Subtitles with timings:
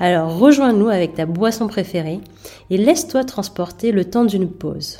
[0.00, 2.20] Alors rejoins-nous avec ta boisson préférée
[2.70, 4.98] et laisse-toi transporter le temps d'une pause.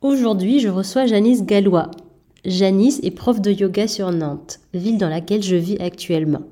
[0.00, 1.90] Aujourd'hui, je reçois Janice Gallois.
[2.44, 6.42] Janice est prof de yoga sur Nantes, ville dans laquelle je vis actuellement.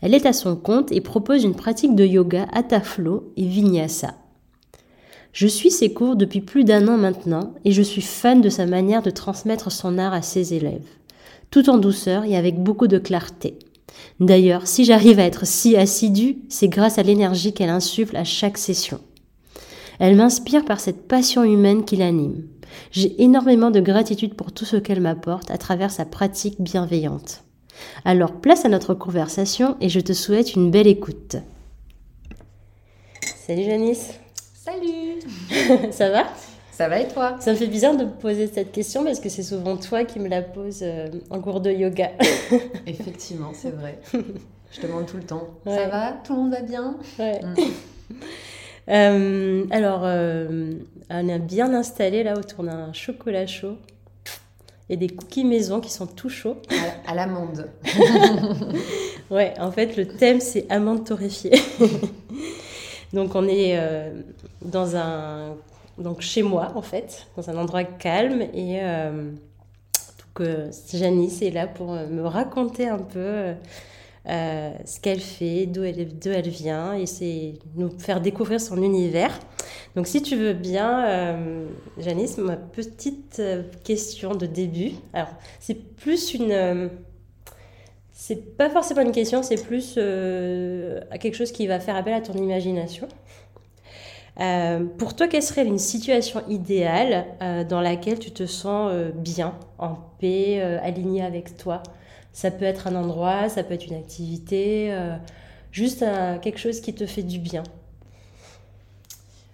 [0.00, 4.14] Elle est à son compte et propose une pratique de yoga Ataflo et Vinyasa.
[5.32, 8.64] Je suis ses cours depuis plus d'un an maintenant et je suis fan de sa
[8.64, 10.88] manière de transmettre son art à ses élèves,
[11.50, 13.58] tout en douceur et avec beaucoup de clarté.
[14.20, 18.58] D'ailleurs, si j'arrive à être si assidue, c'est grâce à l'énergie qu'elle insuffle à chaque
[18.58, 19.00] session.
[19.98, 22.44] Elle m'inspire par cette passion humaine qui l'anime.
[22.90, 27.42] J'ai énormément de gratitude pour tout ce qu'elle m'apporte à travers sa pratique bienveillante.
[28.04, 31.36] Alors place à notre conversation et je te souhaite une belle écoute.
[33.46, 34.14] Salut Janice.
[34.54, 35.20] Salut
[35.92, 36.26] Ça va?
[36.76, 37.36] Ça va et toi?
[37.40, 40.20] Ça me fait bizarre de me poser cette question parce que c'est souvent toi qui
[40.20, 42.10] me la poses euh, en cours de yoga.
[42.86, 43.98] Effectivement, c'est vrai.
[44.72, 45.48] Je te demande tout le temps.
[45.64, 46.12] Ça va?
[46.22, 46.98] Tout le monde va bien?
[47.18, 47.40] Ouais.
[47.42, 48.14] Mm.
[48.88, 50.74] Euh, alors, euh,
[51.10, 53.78] on est bien installé là autour d'un chocolat chaud
[54.88, 56.58] et des cookies maison qui sont tout chauds.
[57.04, 57.68] À, l'amande.
[59.32, 61.60] ouais, en fait, le thème c'est amande torréfiée.
[63.12, 63.76] donc, on est
[64.62, 65.56] dans un
[65.98, 69.30] donc chez moi en fait, dans un endroit calme et euh,
[70.36, 70.48] donc
[70.92, 73.54] Janice est là pour me raconter un peu
[74.28, 79.38] euh, ce qu'elle fait, d'où elle, elle vient et c'est nous faire découvrir son univers.
[79.94, 81.66] Donc si tu veux bien, euh,
[81.98, 83.40] Janice, ma petite
[83.84, 84.92] question de début.
[85.14, 85.30] Alors
[85.60, 86.90] c'est plus une
[88.12, 92.34] c'est pas forcément une question, c'est plus quelque chose qui va faire appel à ton
[92.34, 93.08] imagination.
[94.40, 99.10] Euh, pour toi, quelle serait une situation idéale euh, dans laquelle tu te sens euh,
[99.14, 101.82] bien, en paix, aligné avec toi?
[102.32, 104.94] Ça peut être un endroit, ça peut être une activité,
[105.72, 106.04] juste
[106.42, 107.62] quelque chose qui te fait du bien.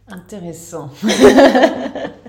[0.08, 0.90] Intéressant.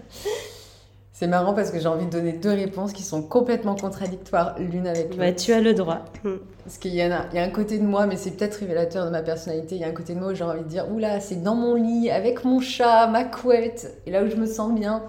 [1.23, 4.87] C'est marrant parce que j'ai envie de donner deux réponses qui sont complètement contradictoires l'une
[4.87, 5.19] avec l'autre.
[5.19, 6.03] Bah, tu as le droit.
[6.25, 6.35] Hmm.
[6.65, 8.55] Parce qu'il y, en a, il y a un côté de moi, mais c'est peut-être
[8.55, 9.75] révélateur de ma personnalité.
[9.75, 11.55] Il y a un côté de moi où j'ai envie de dire Oula, c'est dans
[11.55, 15.01] mon lit, avec mon chat, ma couette, et là où je me sens bien.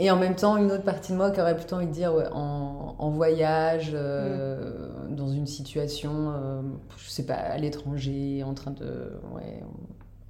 [0.00, 2.12] Et en même temps, une autre partie de moi qui aurait plutôt envie de dire
[2.34, 5.14] en, voyage, euh, hmm.
[5.14, 6.60] dans une situation, euh,
[6.96, 9.62] je sais pas, à l'étranger, en train de, ouais,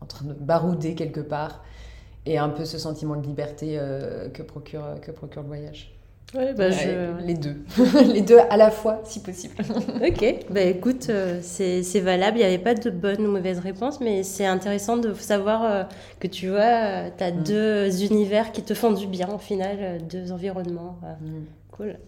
[0.03, 1.63] en train de barouder quelque part
[2.27, 5.93] et un peu ce sentiment de liberté euh, que, procure, que procure le voyage.
[6.35, 7.21] Ouais, bah je...
[7.25, 7.57] Les deux.
[8.13, 9.57] les deux à la fois, si possible.
[10.07, 12.39] ok, bah écoute, euh, c'est valable.
[12.39, 15.83] Il n'y avait pas de bonne ou mauvaise réponse, mais c'est intéressant de savoir euh,
[16.21, 17.43] que tu vois, tu as mm.
[17.43, 20.99] deux univers qui te font du bien au final, deux environnements.
[21.21, 21.41] Mm.
[21.73, 21.99] Cool.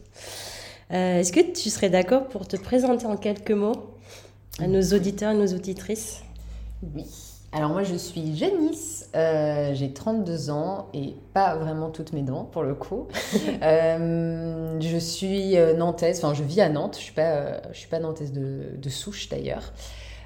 [0.91, 3.97] Est-ce que tu serais d'accord pour te présenter en quelques mots
[4.61, 6.23] à nos auditeurs et nos auditrices?
[6.95, 7.32] Oui.
[7.55, 12.45] Alors moi je suis Janice, euh, j'ai 32 ans et pas vraiment toutes mes dents
[12.45, 13.09] pour le coup.
[13.63, 17.89] Euh, je suis euh, nantaise, enfin je vis à Nantes, je suis pas, je suis
[17.89, 19.73] pas nantaise de, de souche d'ailleurs.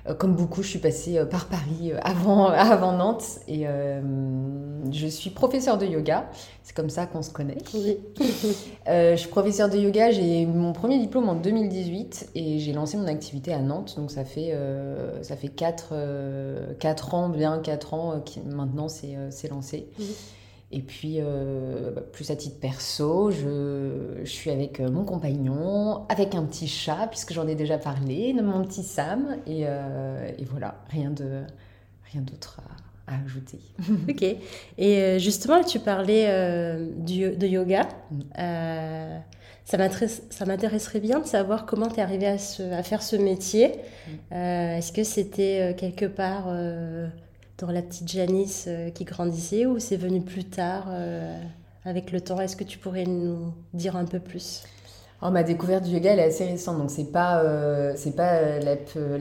[0.08, 3.66] Euh, comme beaucoup, je suis passée euh, par Paris euh, avant, avant Nantes et
[4.92, 6.28] je suis professeure de yoga.
[6.62, 7.58] C'est comme ça qu'on se connaît.
[8.86, 10.10] je suis professeure de yoga.
[10.10, 13.94] J'ai mon premier diplôme en 2018 et j'ai lancé mon activité à Nantes.
[13.96, 14.56] Donc ça fait,
[15.22, 15.94] ça fait 4,
[16.78, 19.88] 4 ans, bien 4 ans qui maintenant c'est lancé.
[20.72, 26.34] Et puis, euh, plus à titre perso, je, je, suis avec euh, mon compagnon, avec
[26.34, 29.36] un petit chat, puisque j'en ai déjà parlé, mon petit Sam.
[29.46, 31.46] Et, euh, et voilà, rien d'autre
[32.12, 32.24] rien
[33.06, 33.60] à, à, ajouter.
[34.08, 34.24] ok.
[34.78, 36.26] Et justement, tu parlais
[36.96, 37.88] du, de yoga.
[38.10, 39.22] Mm.
[39.64, 42.36] ça m'intéresserait bien de savoir comment tu es arrivée à,
[42.76, 43.70] à, faire ce métier.
[44.32, 44.34] Mm.
[44.34, 46.48] Est-ce que c'était quelque part
[47.58, 51.38] dans la petite Janice euh, qui grandissait ou c'est venu plus tard euh,
[51.84, 52.40] avec le temps?
[52.40, 54.62] Est-ce que tu pourrais nous dire un peu plus?
[55.22, 58.76] Oh, ma découverte du yoga, est assez récente, donc c'est pas, euh, pas la,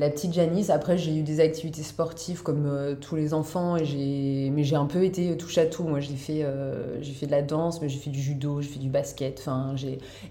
[0.09, 0.69] petite Janice.
[0.69, 5.05] Après, j'ai eu des activités sportives comme tous les enfants, et mais j'ai un peu
[5.05, 5.83] été touche à tout.
[5.83, 6.45] Moi, j'ai fait,
[7.01, 9.47] fait de la danse, mais j'ai fait du judo, j'ai fait du basket.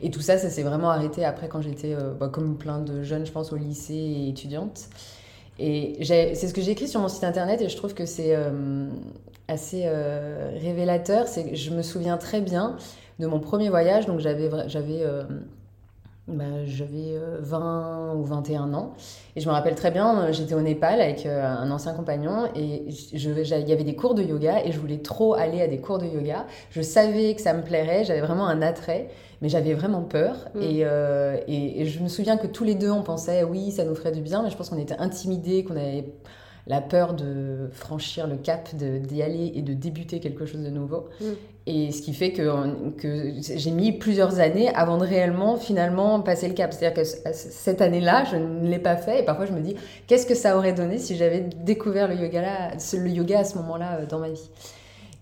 [0.02, 3.24] Et tout ça, ça s'est vraiment arrêté après quand j'étais, bah, comme plein de jeunes,
[3.24, 4.90] je pense, au lycée et étudiante.
[5.58, 8.34] Et c'est ce que j'ai écrit sur mon site internet et je trouve que c'est
[8.34, 8.88] euh,
[9.46, 11.28] assez euh, révélateur.
[11.28, 12.76] C'est je me souviens très bien
[13.20, 14.06] de mon premier voyage.
[14.06, 15.22] Donc j'avais j'avais euh,
[16.26, 18.94] bah, j'avais 20 ou 21 ans.
[19.36, 23.68] Et je me rappelle très bien, j'étais au Népal avec un ancien compagnon et il
[23.68, 26.06] y avait des cours de yoga et je voulais trop aller à des cours de
[26.06, 26.46] yoga.
[26.70, 29.10] Je savais que ça me plairait, j'avais vraiment un attrait
[29.44, 30.36] mais j'avais vraiment peur.
[30.54, 30.60] Mm.
[30.62, 33.94] Euh, et, et, je me souviens que tous les deux, on pensait, oui, ça nous
[33.94, 36.14] ferait du bien, mais je pense qu'on était intimidés, qu'on avait
[36.66, 41.08] la peur de franchir le cap, d'y aller et de débuter quelque chose de nouveau.
[41.20, 41.24] Mm.
[41.66, 46.48] Et ce qui fait que, que j'ai mis plusieurs années avant de réellement, finalement, passer
[46.48, 46.72] le cap.
[46.72, 49.20] C'est-à-dire que cette année-là, je ne l'ai pas fait.
[49.20, 49.74] Et parfois, je me dis,
[50.06, 53.56] qu'est-ce que ça aurait donné si j'avais découvert le yoga, là, le yoga à ce
[53.56, 54.50] moment-là euh, dans ma vie?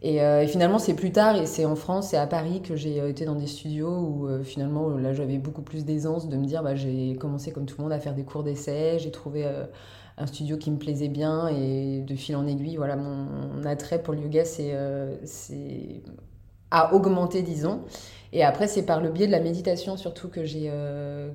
[0.05, 3.01] Euh, et, finalement, c'est plus tard, et c'est en France et à Paris que j'ai
[3.01, 6.45] euh, été dans des studios où euh, finalement, là, j'avais beaucoup plus d'aisance de me
[6.45, 9.47] dire, bah, j'ai commencé comme tout le monde à faire des cours d'essai, j'ai trouvé
[10.19, 14.15] un studio qui me plaisait bien, et de fil en aiguille, voilà, mon, attrait pour
[14.15, 16.03] le yoga, c'est
[16.71, 17.83] a augmenté, disons.
[18.33, 20.71] Et après, c'est par le biais de la méditation surtout que j'ai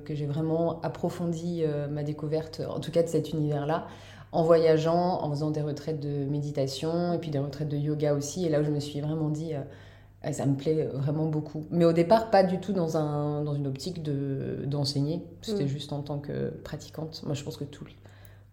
[0.04, 3.86] que j'ai vraiment approfondi ma découverte, en tout cas de cet univers-là
[4.32, 8.44] en voyageant, en faisant des retraites de méditation et puis des retraites de yoga aussi.
[8.44, 11.66] Et là où je me suis vraiment dit, euh, ça me plaît vraiment beaucoup.
[11.70, 15.22] Mais au départ, pas du tout dans, un, dans une optique d'enseigner.
[15.42, 15.68] C'était mm.
[15.68, 17.22] juste en tant que pratiquante.
[17.24, 17.86] Moi, je pense que tout,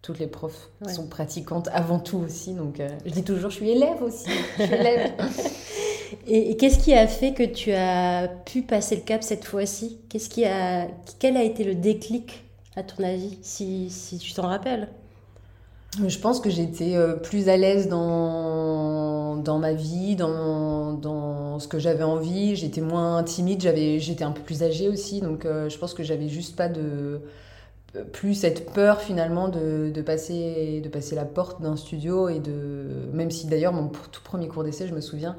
[0.06, 2.52] toutes les profs sont pratiquantes avant tout aussi.
[2.54, 4.30] Donc, euh, je dis toujours, je suis élève aussi.
[4.56, 5.12] Je suis élève.
[6.28, 9.98] et, qu'est-ce qui a fait que tu as pu passer le cap cette fois-ci?
[10.08, 10.86] Qu'est-ce qui a,
[11.18, 12.44] quel a été le déclic
[12.76, 14.88] à ton avis, si, si tu t'en rappelles?
[16.06, 21.66] Je pense que j'étais euh, plus à l'aise dans, dans ma vie, dans, dans ce
[21.66, 22.54] que j'avais envie.
[22.54, 23.60] J'étais moins timide,
[23.98, 25.20] j'étais un peu plus âgée aussi.
[25.20, 27.22] Donc euh, je pense que j'avais juste pas de
[28.12, 33.08] plus cette peur finalement de, de, passer, de passer la porte d'un studio et de
[33.12, 35.36] même si d'ailleurs mon tout premier cours d'essai je me souviens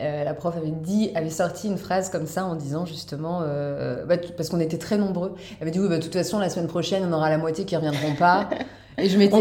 [0.00, 4.16] euh, la prof avait dit avait sorti une phrase comme ça en disant justement bah,
[4.36, 6.68] parce qu'on était très nombreux elle avait dit oui bah, de toute façon la semaine
[6.68, 8.48] prochaine on aura la moitié qui reviendront pas
[8.98, 9.40] Et je m'étais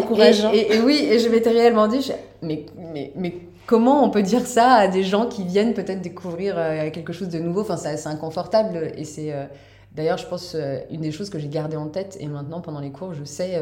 [0.54, 2.12] et, et, oui, et je m'étais réellement dit,
[2.42, 3.34] mais, mais, mais
[3.66, 7.30] comment on peut dire ça à des gens qui viennent peut-être découvrir euh, quelque chose
[7.30, 7.62] de nouveau?
[7.62, 8.92] Enfin, c'est inconfortable.
[8.96, 9.46] Et c'est euh,
[9.94, 12.18] d'ailleurs, je pense, euh, une des choses que j'ai gardées en tête.
[12.20, 13.62] Et maintenant, pendant les cours, je sais,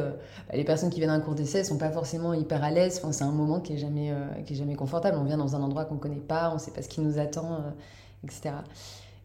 [0.53, 2.99] les personnes qui viennent à un cours d'essai sont pas forcément hyper à l'aise.
[3.01, 4.13] Enfin, c'est un moment qui est jamais,
[4.45, 5.17] qui est jamais confortable.
[5.19, 7.63] On vient dans un endroit qu'on connaît pas, on sait pas ce qui nous attend,
[8.23, 8.55] etc.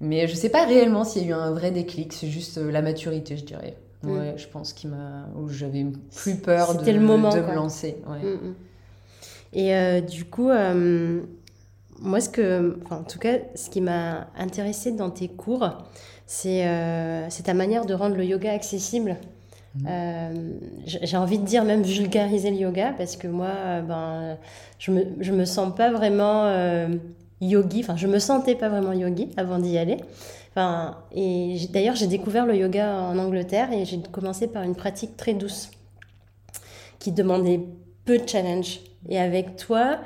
[0.01, 2.13] Mais je sais pas réellement s'il y a eu un vrai déclic.
[2.13, 3.77] C'est juste la maturité, je dirais.
[4.03, 4.11] Mm.
[4.11, 7.97] Ouais, je pense qu'il m'a où j'avais plus peur de, le moment, de me lancer.
[8.09, 8.19] Ouais.
[8.19, 8.55] Mm, mm.
[9.53, 11.21] Et euh, du coup, euh,
[12.01, 15.69] moi, ce que, en tout cas, ce qui m'a intéressé dans tes cours,
[16.27, 19.17] c'est euh, ta manière de rendre le yoga accessible.
[20.87, 24.37] J'ai envie de dire même vulgariser le yoga parce que moi, ben,
[24.79, 26.47] je me, je me sens pas vraiment
[27.41, 29.97] yogi, enfin, je me sentais pas vraiment yogi avant d'y aller.
[30.51, 35.17] Enfin, et d'ailleurs, j'ai découvert le yoga en Angleterre et j'ai commencé par une pratique
[35.17, 35.71] très douce
[36.99, 37.61] qui demandait
[38.05, 38.81] peu de challenge.
[39.09, 39.99] Et avec toi,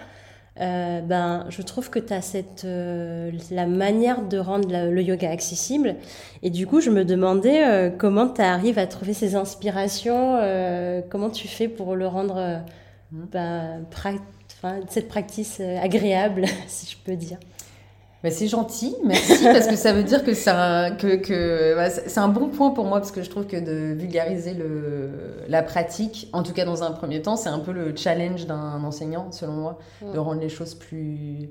[0.60, 5.30] euh, ben, je trouve que tu as cette, euh, la manière de rendre le yoga
[5.30, 5.96] accessible.
[6.42, 10.38] Et du coup, je me demandais euh, comment tu arrives à trouver ces inspirations,
[11.10, 12.60] comment tu fais pour le rendre,
[13.12, 13.24] mmh.
[13.32, 13.84] ben,
[14.88, 17.38] cette pratique agréable, si je peux dire.
[18.26, 21.90] Bah, c'est gentil, merci, parce que ça veut dire que c'est un, que, que, bah,
[21.90, 25.10] c'est un bon point pour moi, parce que je trouve que de vulgariser le,
[25.46, 28.82] la pratique, en tout cas dans un premier temps, c'est un peu le challenge d'un
[28.82, 29.78] enseignant, selon moi,
[30.12, 31.50] de rendre les choses plus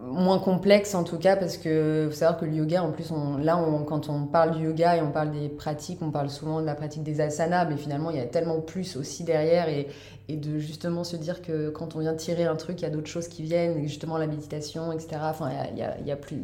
[0.00, 3.36] moins complexe en tout cas parce que faut savoir que le yoga en plus on,
[3.36, 6.66] là quand on parle du yoga et on parle des pratiques on parle souvent de
[6.66, 9.88] la pratique des asanas mais finalement il y a tellement plus aussi derrière et,
[10.28, 12.90] et de justement se dire que quand on vient tirer un truc il y a
[12.90, 16.16] d'autres choses qui viennent justement la méditation etc enfin il y a, il y a
[16.16, 16.42] plus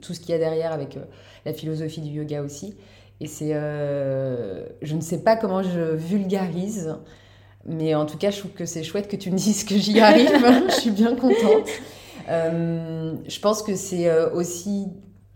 [0.00, 1.04] tout ce qu'il y a derrière avec euh,
[1.44, 2.74] la philosophie du yoga aussi.
[3.20, 6.96] Et c'est euh, je ne sais pas comment je vulgarise
[7.66, 10.00] mais en tout cas je trouve que c'est chouette que tu me dises que j'y
[10.00, 10.30] arrive.
[10.68, 11.68] Je suis bien contente
[12.28, 14.88] euh, je pense que c'est euh, aussi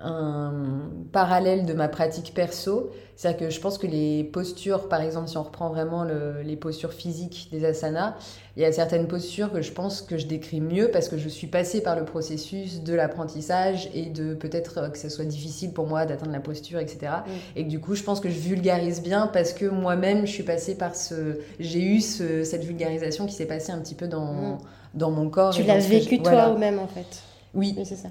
[0.05, 2.91] un parallèle de ma pratique perso.
[3.15, 6.93] C'est-à-dire que je pense que les postures, par exemple, si on reprend vraiment les postures
[6.93, 8.17] physiques des asanas,
[8.57, 11.29] il y a certaines postures que je pense que je décris mieux parce que je
[11.29, 15.87] suis passée par le processus de l'apprentissage et de peut-être que ce soit difficile pour
[15.87, 17.13] moi d'atteindre la posture, etc.
[17.25, 17.31] Mm.
[17.57, 20.43] Et que du coup, je pense que je vulgarise bien parce que moi-même, je suis
[20.43, 21.39] passée par ce...
[21.61, 24.33] J'ai eu cette vulgarisation qui s'est passée un petit peu dans...
[24.33, 24.59] Mm
[24.95, 25.55] dans mon corps.
[25.55, 27.23] Tu l'as vécu toi-même en fait.
[27.55, 27.77] Oui.
[27.85, 28.09] c'est ça.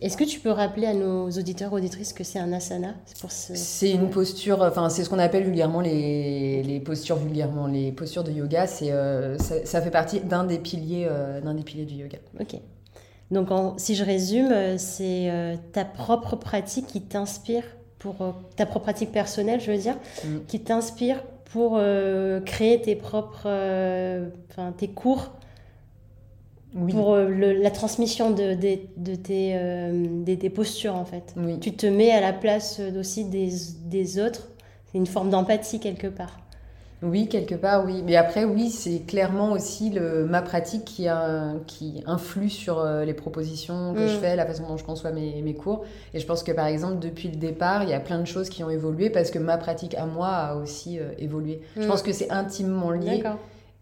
[0.00, 3.90] Est-ce que tu peux rappeler à nos auditeurs auditrices que c'est un asana pour C'est
[3.90, 8.32] une posture, enfin c'est ce qu'on appelle vulgairement les, les, postures vulgairement les postures de
[8.32, 8.66] yoga.
[8.66, 12.18] C'est euh, ça, fait partie d'un des piliers euh, d'un des piliers du yoga.
[12.40, 12.56] Ok.
[13.30, 15.30] Donc si je résume, euh, c'est
[15.72, 17.62] ta propre pratique qui t'inspire
[18.00, 18.16] pour
[18.56, 20.38] ta propre pratique personnelle, je veux dire, mm.
[20.48, 21.22] qui t'inspire
[21.52, 21.80] pour
[22.46, 23.46] créer tes propres,
[24.50, 25.32] enfin tes cours
[26.72, 31.34] pour euh, la transmission de, de, tes, euh, postures en fait.
[31.60, 33.50] Tu te mets à la place aussi des,
[33.86, 34.48] des autres.
[34.90, 36.40] C'est une forme d'empathie quelque part.
[37.02, 38.02] Oui, quelque part, oui.
[38.04, 43.06] Mais après, oui, c'est clairement aussi le, ma pratique qui, a, qui influe sur euh,
[43.06, 44.20] les propositions que je mm.
[44.20, 45.84] fais, la façon dont je conçois mes, mes, cours.
[46.12, 48.50] Et je pense que, par exemple, depuis le départ, il y a plein de choses
[48.50, 51.62] qui ont évolué parce que ma pratique à moi a aussi évolué.
[51.76, 51.86] Je mm.
[51.86, 53.22] pense que c'est intimement lié.
[53.22, 53.38] D'accord.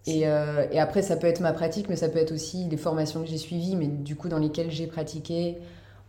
[0.06, 3.22] Euh, et, après, ça peut être ma pratique, mais ça peut être aussi les formations
[3.22, 5.58] que j'ai suivies, mais du coup dans lesquelles j'ai pratiqué,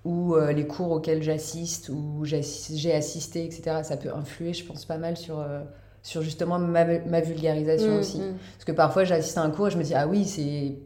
[0.05, 3.79] ou euh, les cours auxquels j'assiste, ou j'ai assisté, etc.
[3.83, 5.61] Ça peut influer, je pense, pas mal sur, euh,
[6.01, 8.19] sur justement ma, ma vulgarisation mmh, aussi.
[8.19, 8.37] Mmh.
[8.53, 10.77] Parce que parfois, j'assiste à un cours et je me dis, ah oui, c'est...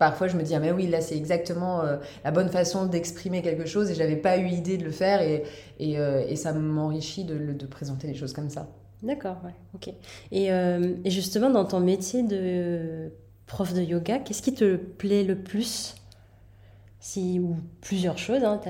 [0.00, 1.82] Parfois, je me dis, ah mais oui, là, c'est exactement
[2.24, 5.44] la bonne façon d'exprimer quelque chose et j'avais pas eu idée de le faire et,
[5.78, 8.66] et, et ça m'enrichit de, de présenter les choses comme ça.
[9.02, 9.36] D'accord,
[9.74, 9.92] ok.
[10.32, 13.12] Et, euh, et, justement, dans ton métier de
[13.46, 15.94] prof de yoga, qu'est-ce qui te plaît le plus?
[17.00, 18.60] Si, Ou plusieurs choses, hein,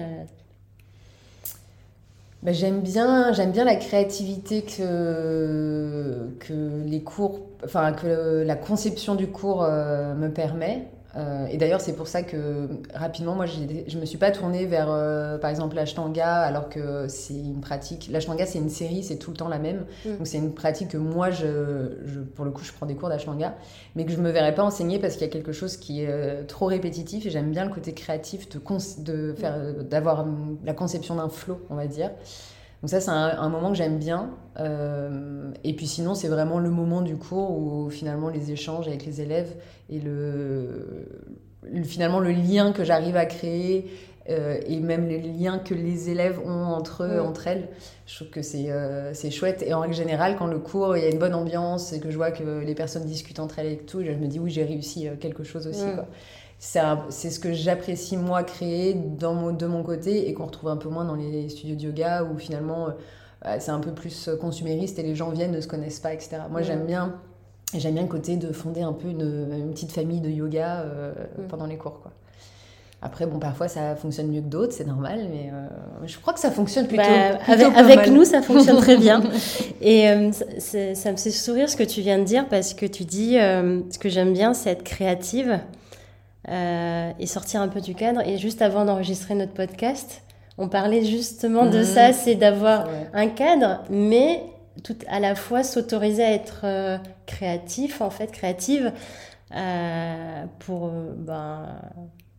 [2.42, 9.26] bah, j'aime bien, bien la créativité que, que les cours, enfin que la conception du
[9.28, 10.86] cours euh, me permet.
[11.16, 14.66] Euh, et d'ailleurs, c'est pour ça que rapidement, moi, je ne me suis pas tournée
[14.66, 18.08] vers, euh, par exemple, l'ashtanga, alors que c'est une pratique.
[18.10, 19.86] L'ashtanga, c'est une série, c'est tout le temps la même.
[20.04, 20.16] Mm.
[20.18, 23.08] Donc, c'est une pratique que moi, je, je, pour le coup, je prends des cours
[23.08, 23.54] d'ashtanga,
[23.94, 26.02] mais que je ne me verrais pas enseigner parce qu'il y a quelque chose qui
[26.02, 28.60] est euh, trop répétitif et j'aime bien le côté créatif de,
[29.02, 30.26] de faire, d'avoir
[30.64, 32.10] la conception d'un flow, on va dire.
[32.86, 34.30] Donc ça, c'est un, moment que j'aime bien.
[34.60, 39.04] Euh, et puis sinon, c'est vraiment le moment du cours où finalement les échanges avec
[39.04, 39.56] les élèves
[39.90, 41.08] et le,
[41.82, 43.90] finalement le lien que j'arrive à créer
[44.30, 47.70] euh, et même les liens que les élèves ont entre eux, entre elles,
[48.06, 49.64] je trouve que c'est euh, chouette.
[49.66, 52.12] Et en règle générale, quand le cours, il y a une bonne ambiance et que
[52.12, 54.62] je vois que les personnes discutent entre elles et tout, je me dis oui, j'ai
[54.62, 55.92] réussi quelque chose aussi.
[55.92, 56.06] Quoi
[56.58, 60.76] c'est ce que j'apprécie moi créer dans mon, de mon côté et qu'on retrouve un
[60.76, 62.88] peu moins dans les studios de yoga où finalement
[63.44, 66.38] euh, c'est un peu plus consumériste et les gens viennent, ne se connaissent pas, etc.
[66.50, 67.16] Moi j'aime bien,
[67.74, 71.12] j'aime bien le côté de fonder un peu une, une petite famille de yoga euh,
[71.38, 71.48] mm.
[71.48, 72.00] pendant les cours.
[72.00, 72.12] Quoi.
[73.02, 76.40] Après, bon, parfois ça fonctionne mieux que d'autres, c'est normal, mais euh, je crois que
[76.40, 77.02] ça fonctionne plutôt.
[77.04, 77.38] Bah,
[77.76, 79.22] avec, nous, ça fonctionne très bien.
[79.82, 80.06] Et
[80.58, 83.98] ça me fait sourire ce que tu viens de dire parce que tu dis ce
[83.98, 85.60] que j'aime bien, c'est être créative.
[86.48, 88.20] Euh, et sortir un peu du cadre.
[88.20, 90.22] Et juste avant d'enregistrer notre podcast,
[90.58, 91.84] on parlait justement de mmh.
[91.84, 94.44] ça, c'est d'avoir un cadre, mais
[94.84, 98.92] tout à la fois s'autoriser à être euh, créatif, en fait, créative,
[99.56, 101.66] euh, pour ben,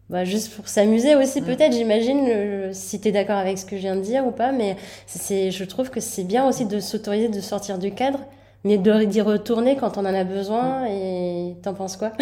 [0.10, 1.46] bah, juste pour s'amuser aussi mmh.
[1.46, 4.54] peut-être, j'imagine, si tu es d'accord avec ce que je viens de dire ou pas,
[4.54, 8.20] mais c'est, je trouve que c'est bien aussi de s'autoriser de sortir du cadre
[8.64, 10.86] mais d'y retourner quand on en a besoin.
[10.88, 12.12] Et t'en penses quoi?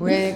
[0.00, 0.32] Oui,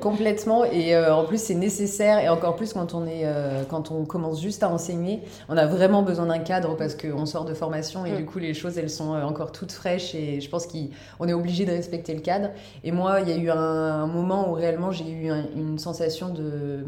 [0.00, 0.64] complètement.
[0.64, 2.18] Et euh, en plus, c'est nécessaire.
[2.18, 5.22] Et encore plus quand on, est, euh, quand on commence juste à enseigner.
[5.48, 8.16] On a vraiment besoin d'un cadre parce qu'on sort de formation et mm.
[8.16, 10.14] du coup, les choses, elles sont euh, encore toutes fraîches.
[10.14, 12.50] Et je pense qu'on est obligé de respecter le cadre.
[12.84, 16.84] Et moi, il y a eu un, moment où réellement j'ai eu une sensation de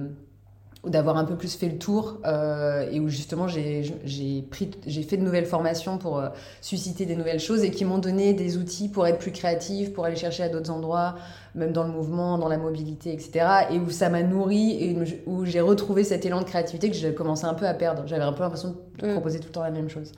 [0.86, 3.82] d'avoir un peu plus fait le tour euh, et où justement j'ai
[4.52, 6.30] fait de nouvelles formations pour euh,
[6.62, 10.06] susciter des nouvelles choses et qui m'ont donné des outils pour être plus créatif, pour
[10.06, 11.16] aller chercher à d'autres endroits,
[11.54, 13.46] même dans le mouvement, dans la mobilité, etc.
[13.70, 14.96] Et où ça m'a nourri et
[15.26, 18.04] où j'ai retrouvé cet élan de créativité que j'ai commencé un peu à perdre.
[18.06, 19.12] J'avais un peu l'impression de mm.
[19.12, 20.12] proposer tout le temps la même chose.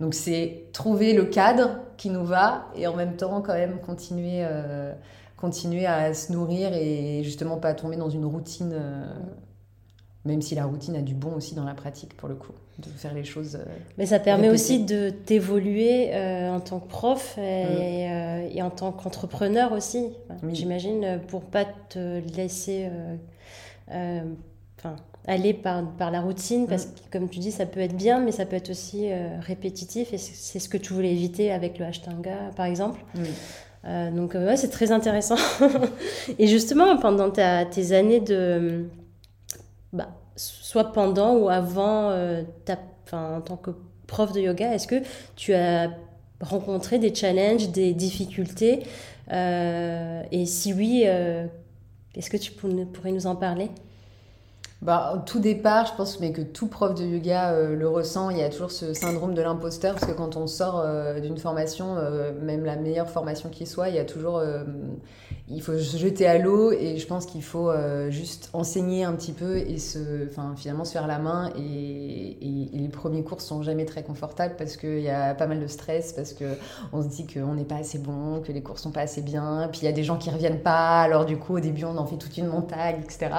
[0.00, 4.40] Donc c'est trouver le cadre qui nous va et en même temps quand même continuer,
[4.42, 4.92] euh,
[5.36, 8.74] continuer à se nourrir et justement pas tomber dans une routine.
[10.24, 12.88] Même si la routine a du bon aussi dans la pratique, pour le coup, de
[12.88, 13.56] faire les choses.
[13.56, 13.64] Euh,
[13.98, 17.44] Mais ça permet aussi de t'évoluer euh, en tant que prof et, mm.
[17.44, 20.10] euh, et en tant qu'entrepreneur aussi.
[20.52, 22.88] J'imagine, pour pas te laisser
[23.88, 24.96] enfin,
[25.26, 26.90] aller par, par la routine, parce mm.
[26.90, 29.08] que, comme tu dis, ça peut être bien, mais ça peut être aussi
[29.40, 30.12] répétitif.
[30.12, 33.00] Et c'est ce que tu voulais éviter avec le hashtag, par exemple.
[33.84, 35.36] donc, ouais, c'est très intéressant.
[36.38, 38.84] et justement, pendant tes années de
[39.92, 42.42] bah, soit pendant ou avant euh,
[43.12, 43.70] en tant que
[44.06, 45.02] prof de yoga, est-ce que
[45.36, 45.90] tu as
[46.40, 48.84] rencontré des challenges, des difficultés
[49.32, 51.46] euh, Et si oui, euh,
[52.14, 53.70] est-ce que tu pourrais nous en parler?
[54.80, 58.30] Bah, tout départ, je pense mais que tout prof de yoga euh, le ressent.
[58.30, 61.36] Il y a toujours ce syndrome de l'imposteur parce que quand on sort euh, d'une
[61.36, 64.40] formation, euh, même la meilleure formation qui soit, il y a toujours,
[65.48, 67.72] il faut se jeter à l'eau et je pense qu'il faut
[68.10, 71.50] juste enseigner un petit peu et se, enfin finalement se faire la main.
[71.58, 75.58] Et, et les premiers cours sont jamais très confortables parce qu'il y a pas mal
[75.58, 76.44] de stress, parce que
[76.92, 79.68] on se dit qu'on n'est pas assez bon, que les cours sont pas assez bien,
[79.72, 81.00] puis il y a des gens qui reviennent pas.
[81.00, 83.30] Alors du coup, au début, on en fait toute une montagne, etc.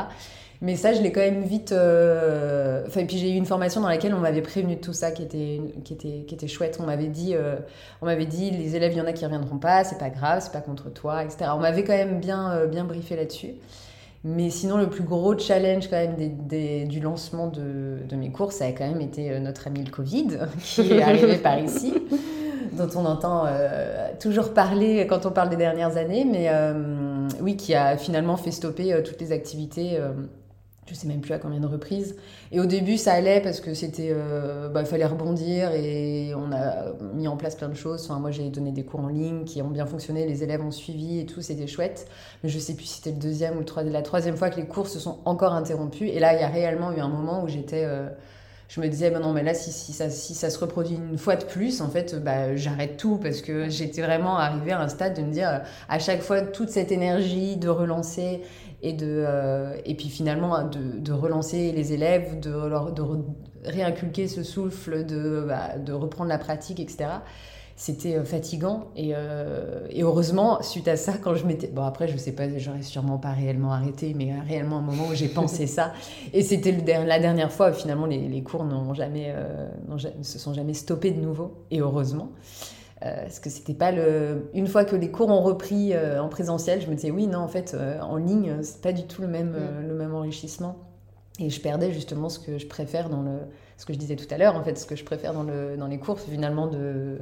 [0.62, 1.72] Mais ça, je l'ai quand même vite.
[1.72, 2.84] Euh...
[2.86, 5.24] Enfin, puis j'ai eu une formation dans laquelle on m'avait prévenu de tout ça, qui
[5.24, 6.78] était, qui était, qui était chouette.
[6.82, 7.56] On m'avait dit, euh...
[8.02, 10.42] on m'avait dit, les élèves, il y en a qui reviendront pas, c'est pas grave,
[10.44, 11.52] c'est pas contre toi, etc.
[11.56, 13.54] On m'avait quand même bien, euh, bien briefé là-dessus.
[14.26, 18.30] Mais sinon, le plus gros challenge quand même des, des, du lancement de, de, mes
[18.30, 21.94] cours, ça a quand même été notre ami le Covid, qui est arrivé par ici,
[22.74, 23.46] dont on entend
[24.20, 26.50] toujours parler quand on parle des dernières années, mais
[27.40, 29.98] oui, qui a finalement fait stopper toutes les activités
[30.90, 32.16] je sais même plus à combien de reprises.
[32.52, 36.94] Et au début, ça allait parce que c'était, euh, bah, fallait rebondir et on a
[37.14, 38.10] mis en place plein de choses.
[38.10, 41.20] Moi, j'ai donné des cours en ligne qui ont bien fonctionné, les élèves ont suivi
[41.20, 42.08] et tout, c'était chouette.
[42.44, 44.88] Mais je sais plus si c'était le deuxième ou la troisième fois que les cours
[44.88, 46.10] se sont encore interrompus.
[46.12, 48.10] Et là, il y a réellement eu un moment où j'étais, euh,
[48.68, 51.18] je me disais, bah non, mais là, si, si, ça, si ça se reproduit une
[51.18, 54.88] fois de plus, en fait, bah, j'arrête tout parce que j'étais vraiment arrivée à un
[54.88, 58.42] stade de me dire, à chaque fois, toute cette énergie de relancer
[58.82, 63.04] et, de, euh, et puis finalement de, relancer les élèves, de, leur, de
[63.66, 67.10] réinculquer ce souffle, de, bah, de reprendre la pratique, etc.
[67.76, 71.68] C'était euh, fatigant et, euh, et, heureusement, suite à ça, quand je m'étais...
[71.68, 75.16] Bon après, je sais pas, j'aurais sûrement pas réellement arrêté, mais réellement un moment où
[75.16, 75.94] j'ai pensé ça.
[76.34, 79.34] Et c'était la dernière fois, finalement, les, les cours n'ont jamais,
[79.88, 82.32] ne se sont jamais stoppés de nouveau, et heureusement.
[83.06, 84.50] Euh, parce que c'était pas le.
[84.54, 87.40] Une fois que les cours ont repris euh, en présentiel, je me disais oui, non,
[87.40, 89.88] en fait, euh, en ligne, c'est pas du tout le même, mm.
[89.88, 90.76] le même enrichissement.
[91.40, 93.38] Et je perdais justement ce que je préfère dans le.
[93.78, 95.78] Ce que je disais tout à l'heure, en fait, ce que je préfère dans, le,
[95.78, 97.20] dans les cours, finalement de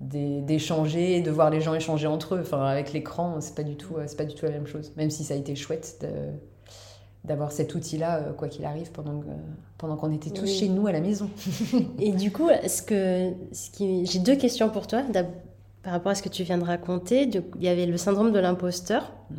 [0.00, 2.40] d'échanger, de voir les gens échanger entre eux.
[2.42, 4.92] Enfin, avec l'écran, c'est pas du tout, c'est pas du tout la même chose.
[4.96, 6.08] Même si ça a été chouette de,
[7.24, 9.20] d'avoir cet outil-là, euh, quoi qu'il arrive, pendant,
[9.76, 11.28] pendant qu'on était tous chez nous à la maison.
[11.98, 14.06] Et du coup, ce que, ce qui...
[14.06, 15.02] j'ai deux questions pour toi.
[15.82, 18.38] Par rapport à ce que tu viens de raconter, il y avait le syndrome de
[18.38, 19.12] l'imposteur.
[19.30, 19.34] Mm.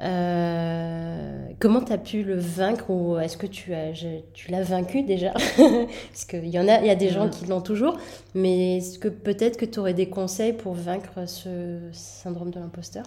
[0.00, 3.92] Euh, comment tu as pu le vaincre ou est-ce que tu, as,
[4.32, 5.32] tu l'as vaincu déjà?
[6.10, 7.30] Parce qu'il y en a, il y a des gens mm.
[7.30, 7.98] qui l'ont toujours,
[8.34, 13.04] mais est-ce que peut-être que tu aurais des conseils pour vaincre ce syndrome de l'imposteur?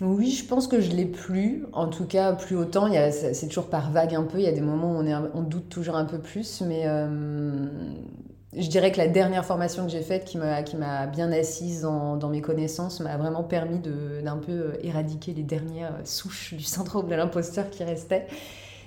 [0.00, 1.66] Oui, je pense que je l'ai plus.
[1.72, 2.88] En tout cas, plus autant.
[3.10, 4.38] C'est toujours par vague un peu.
[4.38, 6.62] Il y a des moments où on, est, on doute toujours un peu plus.
[6.62, 7.66] Mais euh,
[8.56, 12.40] je dirais que la dernière formation que j'ai faite, qui m'a bien assise dans, mes
[12.40, 17.70] connaissances, m'a vraiment permis d'un peu euh, éradiquer les dernières souches du syndrome de l'imposteur
[17.70, 18.26] qui restaient.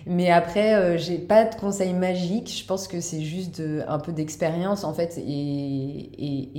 [0.07, 2.53] Mais après, euh, j'ai pas de conseils magiques.
[2.53, 6.51] Je pense que c'est juste un peu d'expérience en fait et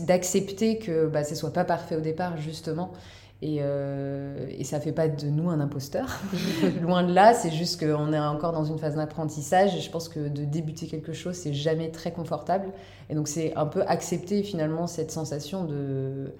[0.00, 2.92] d'accepter que bah, ce soit pas parfait au départ justement
[3.40, 6.18] et, euh, et, ça fait pas de nous un imposteur.
[6.82, 9.76] Loin de là, c'est juste qu'on est encore dans une phase d'apprentissage.
[9.76, 12.72] Et je pense que de débuter quelque chose, c'est jamais très confortable.
[13.10, 16.34] Et donc, c'est un peu accepter finalement cette sensation de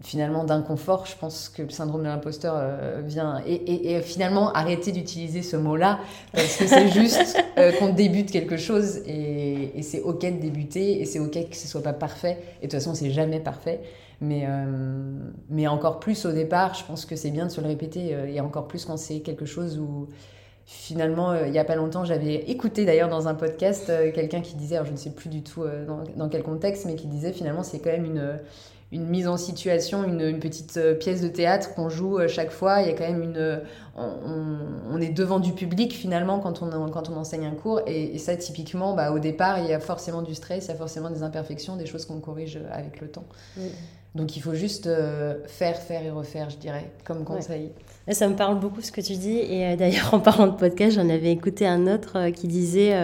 [0.00, 1.06] finalement d'inconfort.
[1.06, 5.56] Je pense que le syndrome de l'imposteur euh, vient et, et, finalement arrêter d'utiliser ce
[5.56, 6.00] mot-là
[6.32, 11.00] parce que c'est juste euh, qu'on débute quelque chose et, et c'est ok de débuter
[11.00, 12.38] et c'est ok que ce soit pas parfait.
[12.60, 13.80] Et de toute façon, c'est jamais parfait.
[14.22, 14.64] Mais, euh,
[15.50, 18.26] mais encore plus au départ, je pense que c'est bien de se le répéter, euh,
[18.26, 20.08] et encore plus quand c'est quelque chose où
[20.64, 24.54] finalement, euh, il n'y a pas longtemps, j'avais écouté d'ailleurs dans un podcast quelqu'un qui
[24.54, 25.64] disait, alors je ne sais plus du tout
[26.16, 28.38] dans, quel contexte, mais qui disait finalement c'est quand même une,
[28.92, 32.80] une mise en situation, une, une petite pièce de théâtre qu'on joue chaque fois.
[32.80, 33.60] Il y a quand même une.
[33.96, 37.80] On, est devant du public finalement quand on, quand on enseigne un cours.
[37.88, 40.76] Et, ça, typiquement, bah, au départ, il y a forcément du stress, il y a
[40.76, 43.24] forcément des imperfections, des choses qu'on corrige avec le temps.
[44.14, 47.72] Donc il faut juste euh, faire, faire et refaire, je dirais, comme conseil.
[48.10, 49.38] Ça me parle beaucoup ce que tu dis.
[49.38, 52.94] Et euh, d'ailleurs, en parlant de podcast, j'en avais écouté un autre euh, qui disait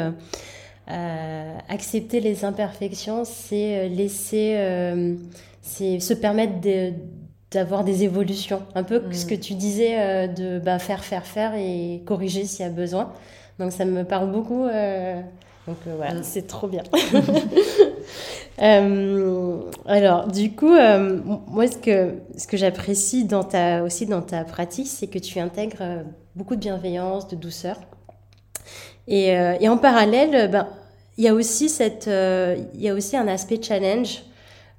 [1.68, 4.56] accepter les imperfections, c'est laisser,
[5.60, 6.54] c'est se permettre
[7.50, 8.62] d'avoir des évolutions.
[8.74, 9.28] Un peu ce mm.
[9.28, 13.12] que tu disais de bah, faire, faire, faire et corriger s'il y a besoin.
[13.58, 14.66] Donc ça me parle beaucoup.
[15.68, 16.22] Donc voilà, mm.
[16.22, 16.82] c'est trop bien.
[18.60, 24.20] Euh, alors, du coup, euh, moi, ce que, ce que j'apprécie dans ta, aussi dans
[24.20, 26.02] ta pratique, c'est que tu intègres euh,
[26.34, 27.76] beaucoup de bienveillance, de douceur.
[29.06, 30.66] Et, et en parallèle, ben,
[31.18, 34.24] il y a aussi cette, il y a aussi un aspect challenge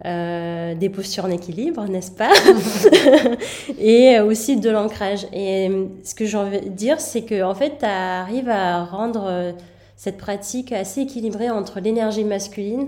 [0.05, 2.31] euh, des postures en équilibre, n'est-ce pas?
[3.79, 5.27] Et aussi de l'ancrage.
[5.33, 5.69] Et
[6.05, 9.53] ce que j'ai envie de dire, c'est que en fait, tu arrives à rendre
[9.99, 12.87] cette pratique assez équilibrée entre l'énergie masculine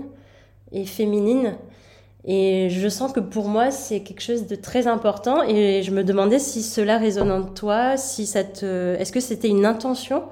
[0.72, 1.56] et féminine.
[2.24, 5.42] Et je sens que pour moi, c'est quelque chose de très important.
[5.42, 8.94] Et je me demandais si cela résonne en toi, si ça te...
[8.94, 10.22] Est-ce que c'était une intention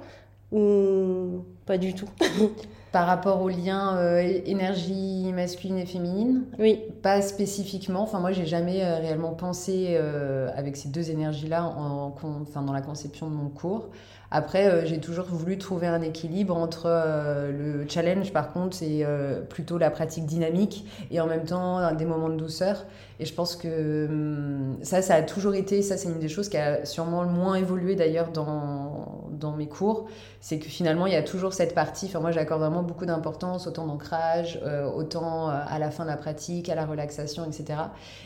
[0.52, 2.08] ou pas du tout?
[2.92, 6.44] Par rapport au lien euh, énergie masculine et féminine?
[6.58, 6.80] Oui.
[7.02, 8.00] Pas spécifiquement.
[8.04, 12.72] Enfin, moi, j'ai jamais euh, réellement pensé euh, avec ces deux énergies-là en, enfin, dans
[12.72, 13.90] la conception de mon cours.
[14.30, 19.04] Après, euh, j'ai toujours voulu trouver un équilibre entre euh, le challenge, par contre, c'est
[19.04, 22.86] euh, plutôt la pratique dynamique et en même temps des moments de douceur.
[23.20, 26.48] Et je pense que hum, ça, ça a toujours été, ça c'est une des choses
[26.48, 30.06] qui a sûrement le moins évolué d'ailleurs dans, dans mes cours,
[30.40, 33.66] c'est que finalement il y a toujours cette partie, enfin moi j'accorde vraiment beaucoup d'importance,
[33.66, 34.60] autant d'ancrage,
[34.96, 37.80] autant à la fin de la pratique, à la relaxation, etc.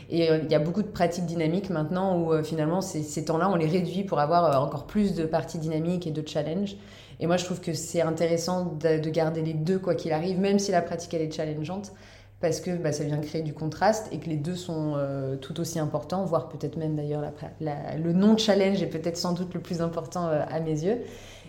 [0.09, 3.67] Et il y a beaucoup de pratiques dynamiques maintenant où finalement ces, temps-là on les
[3.67, 6.77] réduit pour avoir encore plus de parties dynamiques et de challenge.
[7.19, 10.59] Et moi, je trouve que c'est intéressant de, garder les deux, quoi qu'il arrive, même
[10.59, 11.93] si la pratique, elle est challengeante,
[12.45, 15.59] parce que bah, ça vient créer du contraste et que les deux sont euh, tout
[15.59, 17.23] aussi importants, voire peut-être même d'ailleurs
[17.59, 20.99] le non-challenge est peut-être sans doute le plus important euh, à mes yeux.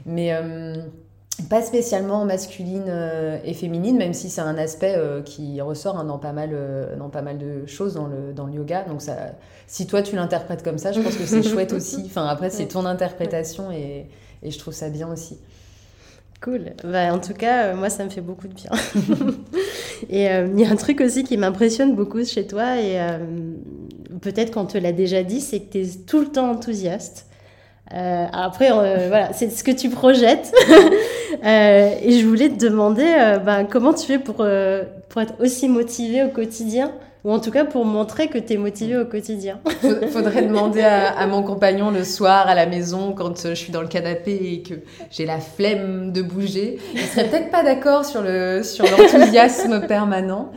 [0.06, 0.76] Mais euh,
[1.50, 2.90] pas spécialement masculine
[3.44, 6.56] et féminine, même si c'est un aspect qui ressort hein, dans, pas mal,
[6.98, 8.84] dans pas mal de choses dans le, dans le yoga.
[8.84, 9.16] Donc ça,
[9.66, 12.04] si toi tu l'interprètes comme ça, je pense que c'est chouette aussi.
[12.06, 14.06] Enfin, après, c'est ton interprétation et,
[14.42, 15.36] et, je trouve ça bien aussi.
[16.40, 16.72] Cool.
[16.84, 18.70] Bah, en tout cas, euh, moi, ça me fait beaucoup de bien.
[20.10, 23.18] et euh, il y a un truc aussi qui m'impressionne beaucoup chez toi, et euh,
[24.20, 27.26] peut-être qu'on te l'a déjà dit, c'est que tu es tout le temps enthousiaste.
[27.90, 30.52] après, voilà, c'est ce que tu projettes.
[31.42, 33.04] et je voulais te demander
[33.44, 34.36] ben, comment tu fais pour,
[35.08, 36.92] pour être aussi motivé au quotidien
[37.26, 39.58] ou en tout cas pour montrer que tu es motivé au quotidien.
[40.12, 43.88] Faudrait demander à, mon compagnon le soir à la maison quand je suis dans le
[43.88, 44.74] canapé et que
[45.10, 46.78] j'ai la flemme de bouger.
[46.94, 50.52] Il serait peut-être pas d'accord sur le sur l'enthousiasme permanent.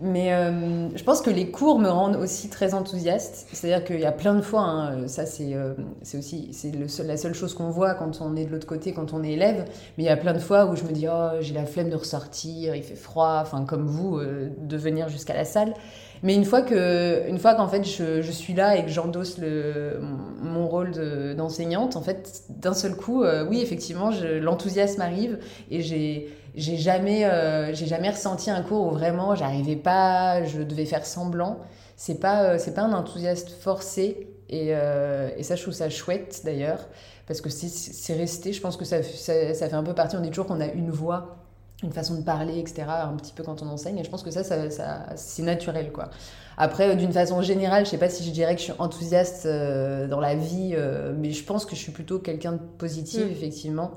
[0.00, 3.46] Mais euh, je pense que les cours me rendent aussi très enthousiaste.
[3.52, 5.74] C'est-à-dire qu'il y a plein de fois, hein, ça c'est euh,
[6.16, 9.22] aussi c'est la seule chose qu'on voit quand on est de l'autre côté, quand on
[9.22, 9.66] est élève.
[9.96, 11.90] Mais il y a plein de fois où je me dis, oh, j'ai la flemme
[11.90, 15.74] de ressortir, il fait froid, enfin comme vous, euh, de venir jusqu'à la salle.
[16.22, 19.38] Mais une fois que, une fois qu'en fait je, je, suis là et que j'endosse
[19.38, 20.00] le,
[20.42, 20.92] mon rôle
[21.36, 25.38] d'enseignante, en fait, d'un seul coup, euh, oui, effectivement, l'enthousiasme arrive
[25.70, 30.62] et j'ai j'ai jamais, euh, j'ai jamais ressenti un cours où vraiment j'arrivais pas, je
[30.62, 31.58] devais faire semblant.
[31.96, 36.42] C'est pas, euh, c'est pas un enthousiasme forcé et, et, ça, je trouve ça chouette
[36.44, 36.86] d'ailleurs
[37.26, 38.52] parce que c'est resté.
[38.52, 40.16] Je pense que ça, ça, ça, fait un peu partie.
[40.16, 41.43] On dit toujours qu'on a une voix
[41.82, 43.98] une façon de parler, etc., un petit peu quand on enseigne.
[43.98, 46.10] Et je pense que ça, ça, c'est naturel, quoi.
[46.56, 49.46] Après, euh, d'une façon générale, je sais pas si je dirais que je suis enthousiaste
[49.46, 53.24] euh, dans la vie, euh, mais je pense que je suis plutôt quelqu'un de positif,
[53.24, 53.30] mm.
[53.30, 53.90] effectivement.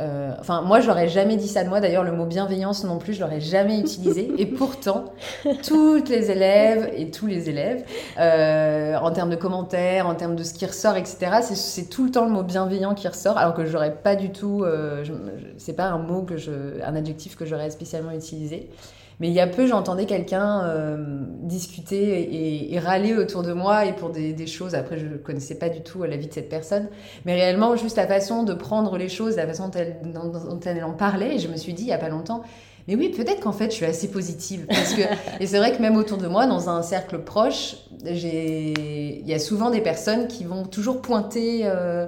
[0.00, 1.80] Euh, enfin, moi, je n'aurais jamais dit ça de moi.
[1.80, 4.32] D'ailleurs, le mot bienveillance non plus, je l'aurais jamais utilisé.
[4.38, 5.04] Et pourtant,
[5.66, 7.84] toutes les élèves et tous les élèves,
[8.18, 12.10] euh, en termes de commentaires, en termes de ce qui ressort, etc., c'est tout le
[12.10, 14.64] temps le mot bienveillant qui ressort, alors que j'aurais pas du tout.
[14.64, 15.04] Euh,
[15.58, 18.70] c'est pas un mot que je, un adjectif que j'aurais spécialement utilisé.
[19.20, 20.96] Mais il y a peu, j'entendais quelqu'un euh,
[21.42, 24.74] discuter et, râler autour de moi et pour des, choses.
[24.74, 26.88] Après, je ne connaissais pas du tout la vie de cette personne.
[27.24, 31.36] Mais réellement, juste la façon de prendre les choses, la façon dont elle, en parlait.
[31.36, 32.42] Et je me suis dit, il n'y a pas longtemps,
[32.86, 34.66] mais oui, peut-être qu'en fait, je suis assez positive.
[34.68, 35.02] Parce que,
[35.40, 39.38] et c'est vrai que même autour de moi, dans un cercle proche, il y a
[39.38, 41.62] souvent des personnes qui vont toujours pointer.
[41.64, 42.06] Euh,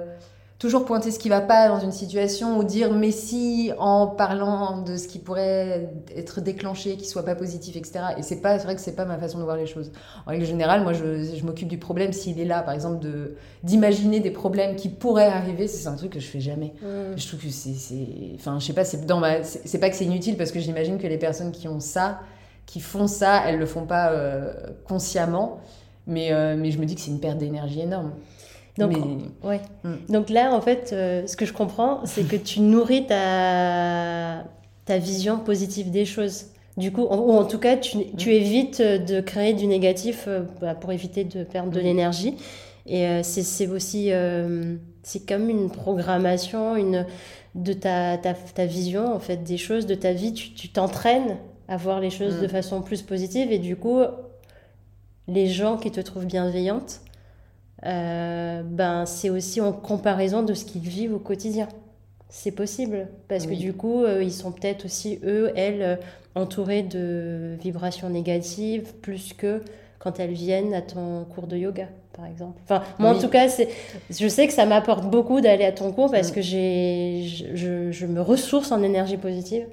[0.59, 4.81] toujours pointer ce qui va pas dans une situation ou dire mais si en parlant
[4.81, 7.99] de ce qui pourrait être déclenché, qui soit pas positif, etc.
[8.17, 9.91] Et c'est pas, vrai que c'est pas ma façon de voir les choses.
[10.25, 13.35] En règle générale, moi je, je m'occupe du problème s'il est là, par exemple de
[13.63, 16.73] d'imaginer des problèmes qui pourraient arriver, c'est un truc que je fais jamais.
[16.81, 17.17] Mm.
[17.17, 18.01] Je trouve que c'est,
[18.35, 20.97] enfin je sais pas, c'est dans ma, c'est pas que c'est inutile parce que j'imagine
[20.97, 22.21] que les personnes qui ont ça,
[22.65, 24.53] qui font ça, elles le font pas euh,
[24.87, 25.59] consciemment,
[26.07, 28.13] mais euh, mais je me dis que c'est une perte d'énergie énorme.
[28.77, 28.93] Donc,
[29.43, 29.61] ouais.
[29.83, 29.93] Mm.
[30.09, 34.43] Donc là, en fait, euh, ce que je comprends, c'est que tu nourris ta,
[34.85, 36.47] ta vision positive des choses.
[36.77, 40.75] Du coup, ou en tout cas, tu, tu évites de créer du négatif euh, bah,
[40.75, 41.83] pour éviter de perdre de mm.
[41.83, 42.37] l'énergie.
[42.85, 44.11] Et euh, c'est aussi,
[45.03, 47.05] c'est comme une programmation une,
[47.55, 50.33] de ta, ta, ta, vision, en fait, des choses, de ta vie.
[50.33, 51.37] Tu t'entraînes
[51.67, 52.41] à voir les choses mm.
[52.41, 53.51] de façon plus positive.
[53.51, 53.99] Et du coup,
[55.27, 57.01] les gens qui te trouvent bienveillante,
[57.85, 61.67] euh, ben, c'est aussi en comparaison de ce qu'ils vivent au quotidien.
[62.29, 63.07] c'est possible.
[63.27, 65.95] Parce que du coup, euh, ils sont peut-être aussi, eux, elles, euh,
[66.35, 69.61] entourés de vibrations négatives, plus que
[69.99, 72.59] quand elles viennent à ton cours de yoga, par exemple.
[72.63, 73.69] Enfin, moi, en tout cas, c'est,
[74.09, 76.35] je sais que ça m'apporte beaucoup d'aller à ton cours parce mm.
[76.35, 77.23] que j'ai,
[77.55, 79.65] je, je, me ressource en énergie positive.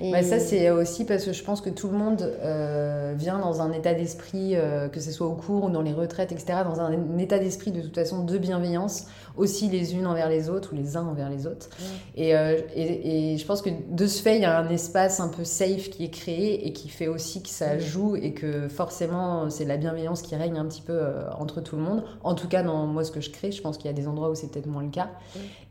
[0.00, 3.62] Bah, ça, c'est aussi parce que je pense que tout le monde euh, vient dans
[3.62, 6.80] un état d'esprit, euh, que ce soit au cours ou dans les retraites, etc., dans
[6.80, 9.06] un état d'esprit de toute façon de bienveillance,
[9.36, 11.70] aussi les unes envers les autres ou les uns envers les autres.
[12.18, 15.28] Euh, et, et, je pense que de ce fait, il y a un espace un
[15.28, 19.48] peu safe qui est créé et qui fait aussi que ça joue et que forcément,
[19.50, 21.00] c'est la bienveillance qui règne un petit peu
[21.38, 22.04] entre tout le monde.
[22.22, 24.08] En tout cas, dans moi, ce que je crée, je pense qu'il y a des
[24.08, 25.10] endroits où c'est peut-être moins le cas.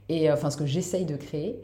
[0.09, 1.59] Et enfin, ce que j'essaye de créer.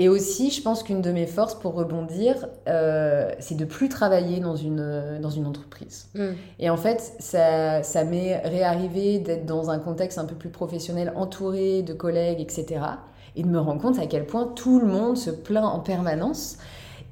[0.00, 4.38] Et aussi, je pense qu'une de mes forces pour rebondir, euh, c'est de plus travailler
[4.38, 6.08] dans une, dans une entreprise.
[6.14, 6.30] Mm.
[6.60, 11.12] Et en fait, ça, ça m'est réarrivé d'être dans un contexte un peu plus professionnel,
[11.16, 12.80] entouré de collègues, etc.
[13.34, 16.58] Et de me rendre compte à quel point tout le monde se plaint en permanence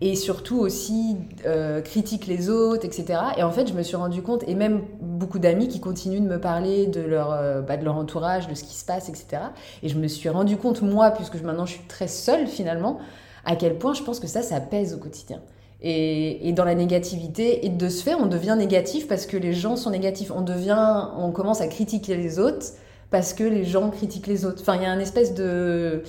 [0.01, 3.19] et surtout aussi euh, critique les autres, etc.
[3.39, 6.29] Et en fait, je me suis rendu compte, et même beaucoup d'amis qui continuent de
[6.29, 9.43] me parler de leur, euh, bah, de leur entourage, de ce qui se passe, etc.
[9.83, 12.99] Et je me suis rendu compte, moi, puisque maintenant je suis très seule finalement,
[13.47, 15.41] à quel point je pense que ça, ça pèse au quotidien.
[15.83, 19.53] Et, et, dans la négativité, et de ce fait, on devient négatif parce que les
[19.53, 20.33] gens sont négatifs.
[20.35, 22.67] On devient, on commence à critiquer les autres
[23.11, 24.63] parce que les gens critiquent les autres.
[24.63, 26.03] Enfin, il y a une espèce de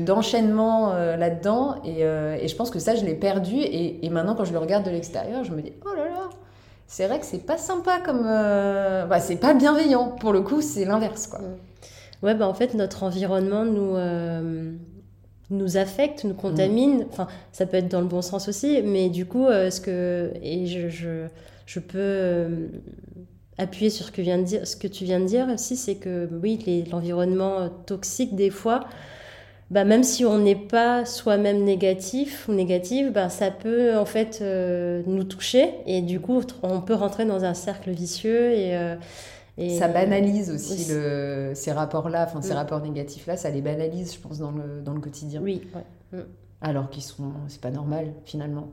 [0.00, 1.76] d'enchaînement euh, là-dedans.
[1.86, 3.56] Euh, et, je pense que ça, je l'ai perdu.
[3.56, 6.28] Et, maintenant, quand je le regarde de l'extérieur, je me dis, oh là là,
[6.86, 8.24] c'est vrai que c'est pas sympa comme...
[8.26, 10.08] Euh, bah, c'est pas bienveillant.
[10.08, 11.40] Pour le coup, c'est l'inverse, quoi.
[12.22, 13.96] Ouais, bah en fait, notre environnement nous,
[15.50, 16.98] nous affecte, nous contamine.
[16.98, 17.06] Mm.
[17.10, 20.32] Enfin, ça peut être dans le bon sens aussi, mais du coup, ce que...
[20.42, 21.26] Et je, je,
[21.64, 22.68] je peux
[23.60, 25.96] appuyer sur ce que, vient de dire, ce que tu viens de dire aussi, c'est
[25.96, 28.84] que oui, l'environnement toxique, des fois,
[29.70, 34.40] bah, même si on n'est pas soi-même négatif ou négative, bah, ça peut en fait
[34.42, 38.96] euh, nous toucher et du coup on peut rentrer dans un cercle vicieux et, euh,
[39.58, 42.56] et ça banalise aussi, Le, ces rapports-là, enfin ces mm.
[42.56, 45.40] rapports négatifs-là, ça les banalise, je pense, dans le, dans le quotidien.
[45.40, 45.62] Oui.
[46.12, 46.18] Mm.
[46.62, 48.70] Alors qu'ils sont, c'est pas normal finalement.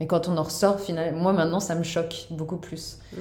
[0.00, 2.98] Mais quand on en ressort, finalement, moi maintenant ça me choque beaucoup plus.
[3.12, 3.16] Mm.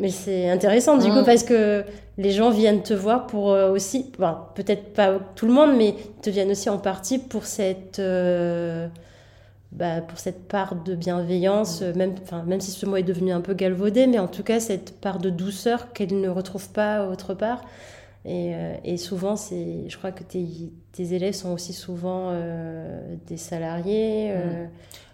[0.00, 1.24] Mais c'est intéressant du coup mm.
[1.24, 1.84] parce que
[2.16, 4.12] les gens viennent te voir pour euh, aussi,
[4.54, 8.88] peut-être pas tout le monde, mais te viennent aussi en partie pour cette, euh,
[9.72, 11.96] bah, pour cette part de bienveillance, mm.
[11.96, 12.14] même,
[12.46, 15.18] même si ce mot est devenu un peu galvaudé, mais en tout cas cette part
[15.18, 17.62] de douceur qu'elles ne retrouvent pas autre part.
[18.28, 20.46] Et, euh, et souvent, je crois que tes,
[20.92, 22.32] tes, élèves sont aussi souvent
[23.26, 24.32] des salariés.
[24.32, 24.68] Mm.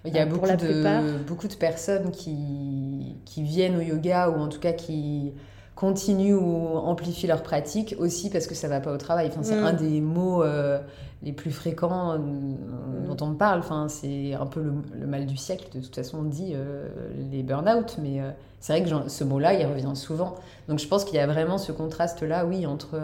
[0.06, 4.48] Il y a beaucoup, de, beaucoup de personnes qui, qui viennent au yoga ou en
[4.48, 5.32] tout cas qui
[5.74, 9.28] continuent ou amplifient leur pratique aussi parce que ça va pas au travail.
[9.28, 9.64] Enfin, c'est mm.
[9.64, 10.78] un des mots euh,
[11.22, 13.06] les plus fréquents euh, mm.
[13.06, 13.58] dont on parle.
[13.60, 15.66] Enfin, c'est un peu le, mal du siècle.
[15.74, 16.88] De toute façon, on dit euh,
[17.30, 18.20] les burn-out, mais
[18.64, 20.36] c'est vrai que ce mot-là, il revient souvent.
[20.68, 22.98] Donc, je pense qu'il y a vraiment ce contraste-là, oui, entre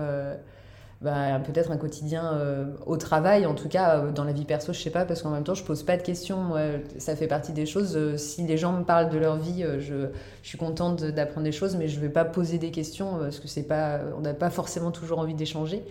[1.00, 4.74] bah, peut-être un quotidien euh, au travail, en tout cas euh, dans la vie perso,
[4.74, 6.52] je sais pas, parce qu'en même temps, je pose pas de questions.
[6.98, 7.96] ça fait partie des choses.
[7.96, 10.08] Euh, si les gens me parlent de leur vie, je,
[10.42, 14.34] suis contente d'apprendre des choses, mais je vais pas poser des questions parce que n'a
[14.34, 15.82] pas forcément toujours envie d'échanger.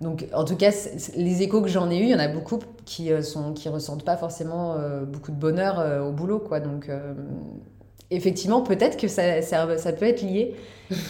[0.00, 0.70] Donc, en tout cas,
[1.16, 4.04] les échos que j'en ai eu, il y en a beaucoup qui sont qui ressentent
[4.04, 6.60] pas forcément beaucoup de bonheur au boulot, quoi.
[6.60, 6.90] Donc
[8.14, 10.54] effectivement, peut-être que ça, ça, peut être lié.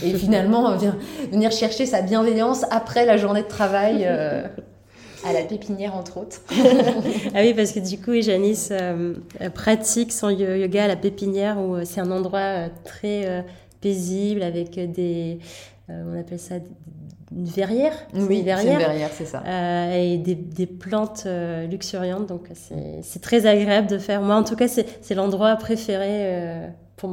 [0.03, 0.77] Et finalement,
[1.31, 4.05] venir chercher sa bienveillance après la journée de travail.
[4.07, 4.47] Euh,
[5.27, 6.43] à la pépinière, entre autres.
[7.35, 9.15] ah oui, parce que du coup, Janice euh,
[9.55, 13.45] pratique son yoga à la pépinière, où euh, c'est un endroit très
[13.81, 15.39] paisible, avec des...
[15.89, 16.57] on appelle ça
[17.33, 19.43] une verrière Oui, une verrière, c'est ça.
[19.97, 21.27] et des, des plantes
[21.71, 24.23] luxuriantes, donc c'est très agréable de faire.
[24.23, 27.11] Moi, en tout cas, c'est l'endroit préféré pour,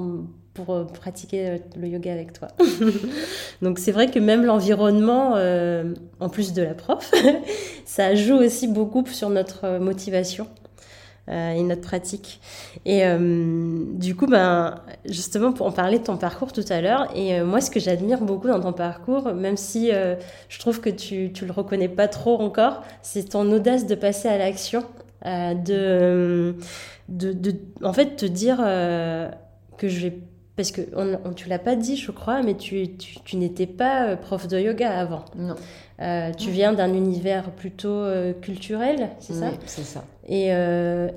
[0.54, 2.50] pour euh, pratiquer euh, le yoga avec toi.
[3.62, 7.12] Donc c'est vrai que même l'environnement, euh, en plus de la prof,
[7.86, 10.48] ça joue aussi beaucoup sur notre motivation.
[11.28, 12.42] Et notre pratique.
[12.86, 17.62] Et du coup, ben, justement, en parler de ton parcours tout à l'heure, et moi,
[17.62, 21.54] ce que j'admire beaucoup dans ton parcours, même si je trouve que tu ne le
[21.54, 24.84] reconnais pas trop encore, c'est ton audace de passer à l'action,
[25.26, 26.56] de,
[27.08, 28.58] de, en fait, te dire
[29.78, 30.18] que je vais
[30.56, 34.16] parce que on, tu l'as pas dit, je crois, mais tu, tu, n'étais pas euh,
[34.16, 35.26] prof de yoga avant.
[35.36, 35.56] Non.
[36.02, 40.04] Euh, tu viens d'un univers plutôt euh, culturel, c'est ça C'est ça.
[40.28, 40.48] Et,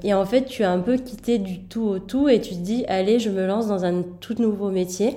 [0.02, 2.60] et, en fait, tu as un peu quitté du tout au tout et tu te
[2.60, 5.16] dis, allez, je me lance dans un tout nouveau métier.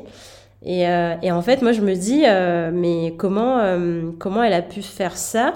[0.63, 2.23] Et, et en fait, moi, je me dis,
[2.73, 3.59] mais comment,
[4.19, 5.53] comment elle a pu faire ça?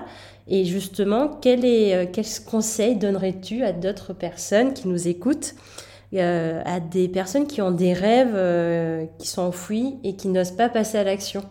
[0.48, 5.54] Et justement, quel, est, quel conseil donnerais-tu à d'autres personnes qui nous écoutent
[6.18, 10.98] à des personnes qui ont des rêves qui sont enfouis et qui n'osent pas passer
[10.98, 11.44] à l'action?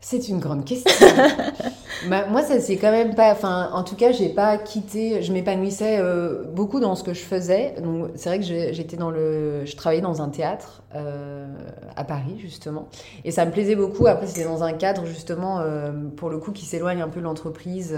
[0.00, 1.08] C'est une grande question.
[2.08, 3.32] bah, moi, ça c'est quand même pas.
[3.32, 5.22] Enfin, en tout cas, j'ai pas quitté.
[5.22, 7.74] Je m'épanouissais euh, beaucoup dans ce que je faisais.
[7.82, 9.64] Donc, c'est vrai que j'étais dans le.
[9.64, 11.48] Je travaillais dans un théâtre euh,
[11.96, 12.88] à Paris justement,
[13.24, 14.06] et ça me plaisait beaucoup.
[14.06, 17.24] Après, c'était dans un cadre justement euh, pour le coup qui s'éloigne un peu de
[17.24, 17.96] l'entreprise,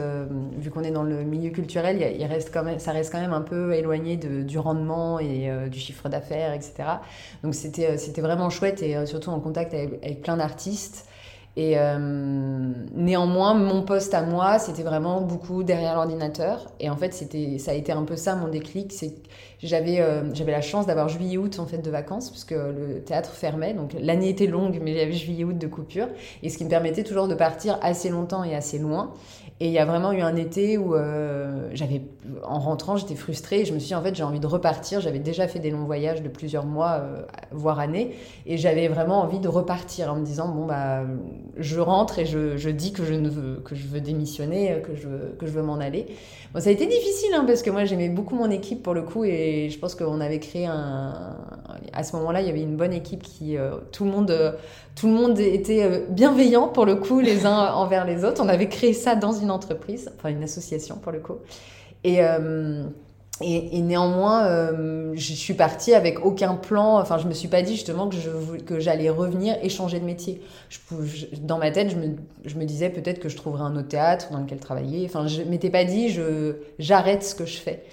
[0.57, 1.99] vu qu'on est dans le milieu culturel.
[2.19, 5.51] Il, reste quand même, ça reste quand même un peu éloigné de, du rendement et
[5.71, 6.73] du chiffre d'affaires, etc.
[7.43, 11.07] Donc, c'était c'était vraiment chouette et surtout en contact avec plein d'artistes.
[11.61, 11.99] Et euh,
[12.95, 16.73] néanmoins, mon poste à moi, c'était vraiment beaucoup derrière l'ordinateur.
[16.81, 18.95] Et en fait, c'était, ça a été un peu ça mon déclic.
[18.95, 19.13] C'est
[19.63, 23.75] j'avais, euh, j'avais la chance d'avoir juillet-août en fait de vacances puisque le théâtre fermait.
[23.75, 26.09] Donc l'année était longue, mais avait juillet-août de coupure.
[26.43, 29.13] Et ce qui me permettait toujours de partir assez longtemps et assez loin.
[29.63, 32.01] Et il y a vraiment eu un été où euh, j'avais,
[32.45, 33.61] en rentrant, j'étais frustrée.
[33.61, 35.03] Et je me suis dit, en fait, j'ai envie de repartir.
[35.03, 38.17] J'avais déjà fait des longs voyages de plusieurs mois, euh, voire années.
[38.47, 41.03] Et j'avais vraiment envie de repartir en me disant, bon, bah,
[41.59, 45.45] je rentre et je, dis que je, veux, que je veux démissionner, que je que
[45.45, 46.07] je veux m'en aller.
[46.55, 49.03] Bon, ça a été difficile hein, parce que moi, j'aimais beaucoup mon équipe pour le
[49.03, 49.25] coup.
[49.25, 51.37] Et je pense qu'on avait créé un.
[51.93, 53.59] À ce moment-là, il y avait une bonne équipe qui.
[53.59, 54.57] Euh, tout le monde
[54.95, 58.43] tout le monde était euh, bienveillant pour le coup, les uns envers les autres.
[58.43, 61.37] On avait créé ça dans une entreprise, enfin une association pour le coup.
[62.05, 62.85] Et, euh,
[63.41, 66.99] néanmoins, euh, je suis partie avec aucun plan.
[66.99, 70.05] Enfin, je me suis pas dit justement que, je, que j'allais revenir et changer de
[70.05, 70.43] métier.
[71.41, 74.31] Dans ma tête, je me, je me disais peut-être que je trouverais un autre théâtre
[74.31, 75.07] dans lequel travailler.
[75.07, 77.85] Enfin, je m'étais pas dit je, j'arrête ce que je fais.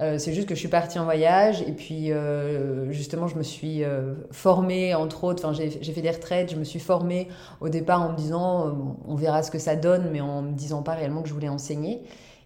[0.00, 3.42] Euh, c'est juste que je suis partie en voyage et puis euh, justement je me
[3.42, 7.28] suis euh, formée entre autres, enfin j'ai fait des retraites, je me suis formée
[7.60, 10.82] au départ en me disant on verra ce que ça donne mais en me disant
[10.82, 12.02] pas réellement que je voulais enseigner.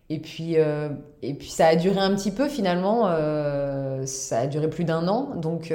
[0.09, 3.11] Et puis, et puis ça a duré un petit peu finalement,
[4.07, 5.75] ça a duré plus d'un an donc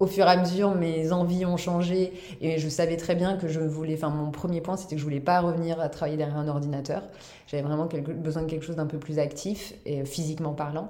[0.00, 3.48] au fur et à mesure, mes envies ont changé et je savais très bien que
[3.48, 3.94] je voulais.
[3.94, 7.02] Enfin, mon premier point, c'était que je voulais pas revenir à travailler derrière un ordinateur.
[7.46, 10.88] J'avais vraiment besoin de quelque chose d'un peu plus actif et physiquement parlant.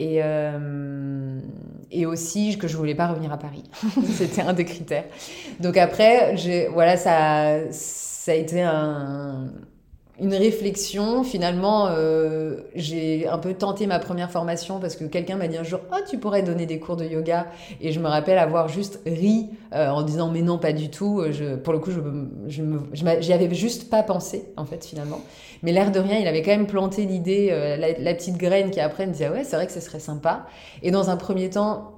[0.00, 1.40] Et, euh,
[1.90, 3.64] et aussi que je voulais pas revenir à Paris.
[4.06, 5.04] c'était un des critères.
[5.60, 6.34] Donc après,
[6.72, 9.52] voilà, ça, ça a été un,
[10.20, 11.22] une réflexion.
[11.24, 15.62] Finalement, euh, j'ai un peu tenté ma première formation parce que quelqu'un m'a dit un
[15.62, 17.46] jour, oh, tu pourrais donner des cours de yoga.
[17.80, 21.22] Et je me rappelle avoir juste ri euh, en disant, mais non, pas du tout.
[21.64, 22.62] Pour le coup, je,
[23.20, 25.20] j'y avais juste pas pensé, en fait, finalement.
[25.62, 28.70] Mais l'air de rien, il avait quand même planté l'idée, euh, la, la, petite graine
[28.70, 30.46] qui après me disait, ouais, c'est vrai que ce serait sympa.
[30.82, 31.97] Et dans un premier temps,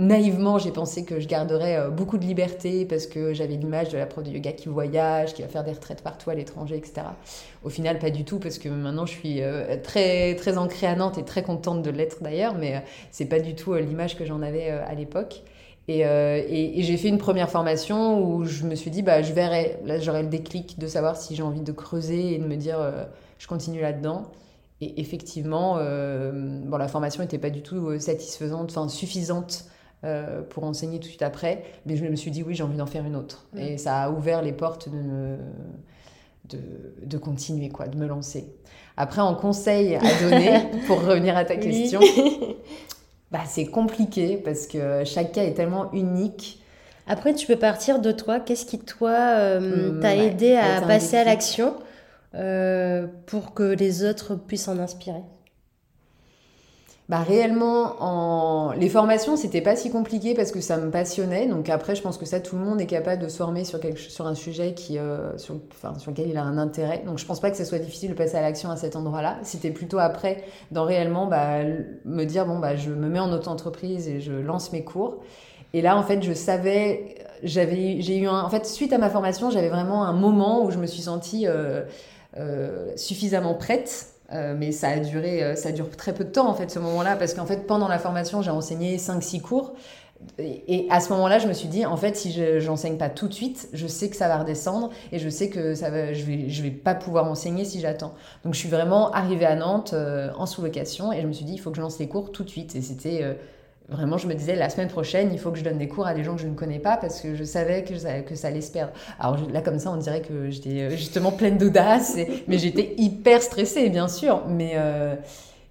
[0.00, 3.98] naïvement, j'ai pensé que je garderais euh, beaucoup de liberté parce que j'avais l'image de
[3.98, 7.02] la prof de yoga qui voyage, qui va faire des retraites partout à l'étranger, etc.
[7.62, 10.96] Au final, pas du tout parce que maintenant je suis euh, très très ancrée à
[10.96, 14.24] Nantes et très contente de l'être d'ailleurs, mais euh, c'est pas du tout l'image que
[14.24, 15.42] j'en avais à l'époque.
[15.88, 16.04] Et,
[16.82, 20.22] j'ai fait une première formation où je me suis dit, bah, je verrai, là j'aurai
[20.22, 22.78] le déclic de savoir si j'ai envie de creuser et de me dire,
[23.38, 24.30] je continue là-dedans.
[24.80, 29.64] Et effectivement, bon, la formation n'était pas du tout satisfaisante, enfin suffisante
[30.02, 31.62] euh, pour enseigner tout de suite après.
[31.84, 33.46] Mais je me suis dit, oui, j'ai envie d'en faire une autre.
[33.52, 33.58] Mm.
[33.58, 35.36] Et ça a ouvert les portes de,
[36.48, 36.58] de,
[37.04, 38.50] de, continuer, quoi, de me lancer.
[38.96, 42.00] Après, en conseil à donner, pour revenir à ta question,
[43.30, 46.62] bah, c'est compliqué parce que chaque cas est tellement unique.
[47.06, 48.40] Après, tu peux partir de toi.
[48.40, 51.74] Qu'est-ce qui, toi, euh, mm, t'a aidé à passer à l'action
[52.34, 55.22] euh, pour que les autres puissent en inspirer?
[57.10, 58.70] Bah réellement, en...
[58.70, 61.48] les formations, c'était pas si compliqué parce que ça me passionnait.
[61.48, 63.80] Donc après, je pense que ça, tout le monde est capable de se former sur,
[63.80, 63.98] quelque...
[63.98, 65.56] sur un sujet qui, euh, sur...
[65.72, 67.02] Enfin, sur lequel il a un intérêt.
[67.04, 69.38] Donc je pense pas que ce soit difficile de passer à l'action à cet endroit-là.
[69.42, 71.64] C'était plutôt après, dans réellement bah,
[72.04, 75.16] me dire, bon, bah, je me mets en auto-entreprise et je lance mes cours.
[75.72, 79.10] Et là, en fait, je savais, j'avais, j'ai eu un, en fait, suite à ma
[79.10, 81.82] formation, j'avais vraiment un moment où je me suis sentie euh,
[82.36, 86.48] euh, suffisamment prête euh, mais ça a duré, euh, ça dure très peu de temps
[86.48, 89.74] en fait ce moment-là parce qu'en fait pendant la formation j'ai enseigné 5-6 cours.
[90.38, 93.26] Et, à ce moment-là je me suis dit en fait si je n'enseigne pas tout
[93.26, 96.24] de suite je sais que ça va redescendre et je sais que ça va, je
[96.24, 98.14] vais je vais pas pouvoir enseigner si j'attends.
[98.44, 101.54] Donc je suis vraiment arrivée à Nantes euh, en sous-location et je me suis dit
[101.54, 102.76] il faut que je lance les cours tout de suite.
[102.76, 103.36] Et c'était
[103.90, 106.14] Vraiment, je me disais, la semaine prochaine, il faut que je donne des cours à
[106.14, 108.48] des gens que je ne connais pas parce que je savais que ça, que ça
[108.48, 108.92] allait se perdre.
[109.18, 112.16] Alors là, comme ça, on dirait que j'étais euh, justement pleine d'audace,
[112.46, 114.44] mais j'étais hyper stressée, bien sûr.
[114.46, 115.16] Mais, euh,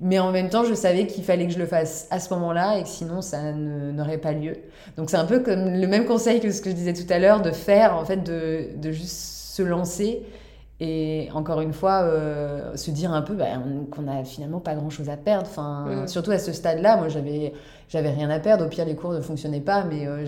[0.01, 2.77] mais en même temps, je savais qu'il fallait que je le fasse à ce moment-là
[2.77, 4.57] et que sinon, ça n'aurait pas lieu.
[4.97, 7.19] Donc c'est un peu comme le même conseil que ce que je disais tout à
[7.19, 10.23] l'heure, de faire, en fait, de, de juste se lancer
[10.81, 13.47] Et encore une fois, euh, se dire un peu bah,
[13.91, 15.47] qu'on n'a finalement pas grand chose à perdre.
[15.49, 17.51] Enfin, Surtout à ce stade-là, moi j'avais,
[17.89, 18.65] j'avais rien à perdre.
[18.65, 20.23] Au pire, les cours ne fonctionnaient pas, mais euh,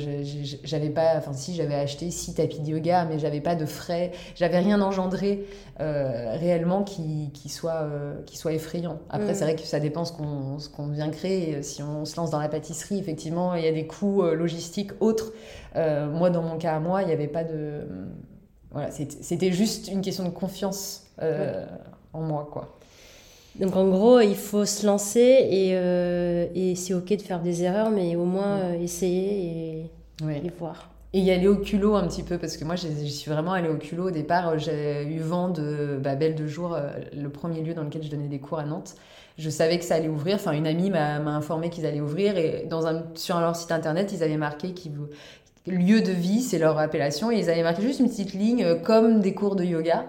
[0.66, 1.16] j'avais pas.
[1.16, 4.12] Enfin, si j'avais acheté six tapis de yoga, mais j'avais pas de frais.
[4.36, 5.46] J'avais rien engendré
[5.80, 7.88] euh, réellement qui, qui, soit,
[8.26, 9.00] qui soit effrayant.
[9.10, 11.64] Après, c'est vrai que ça dépend ce qu'on, ce qu'on vient créer.
[11.64, 15.32] Si on se lance dans la pâtisserie, effectivement, il y a des coûts logistiques autres.
[15.76, 17.86] moi, dans mon cas à moi, il n'y avait pas de
[18.72, 21.66] voilà, c'était juste une question de confiance euh,
[22.14, 22.78] en moi, quoi.
[23.60, 27.64] Donc en gros, il faut se lancer et, euh, et c'est ok de faire des
[27.64, 29.90] erreurs, mais au moins euh, essayer
[30.22, 30.90] et, voir.
[31.12, 33.68] Et y aller au culot un petit peu, parce que moi j'y suis vraiment allée
[33.68, 34.08] au culot.
[34.08, 36.78] Au départ, j'ai eu vent de bah, Belle de Jour,
[37.14, 38.96] le premier lieu dans lequel je donnais des cours à Nantes.
[39.38, 40.36] Je savais que ça allait ouvrir.
[40.36, 44.14] Enfin, une amie m'a informé qu'ils allaient ouvrir et dans un, sur leur site internet,
[44.14, 44.94] ils avaient marqué qu'ils
[45.68, 48.76] lieu de vie, c'est leur appellation, et ils avaient marqué juste une petite ligne euh,
[48.76, 50.06] comme des cours de yoga.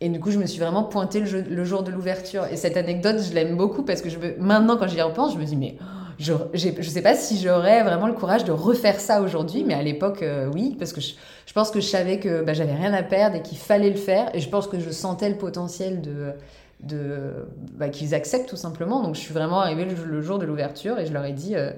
[0.00, 2.46] Et du coup, je me suis vraiment pointée le, jour de l'ouverture.
[2.50, 5.44] Et cette anecdote, je l'aime beaucoup parce que je maintenant, quand j'y repense, je me
[5.44, 5.76] dis, mais
[6.18, 9.82] je ne sais pas si j'aurais vraiment le courage de refaire ça aujourd'hui, mais à
[9.82, 11.14] l'époque, euh, oui, parce que je,
[11.54, 14.34] pense que je savais que bah, j'avais rien à perdre et qu'il fallait le faire.
[14.34, 16.32] Et je pense que je sentais le potentiel de,
[16.80, 17.46] de
[17.78, 19.02] bah, qu'ils acceptent tout simplement.
[19.02, 21.54] Donc, je suis vraiment arrivée le, jour de l'ouverture et je leur ai dit.
[21.54, 21.70] Euh,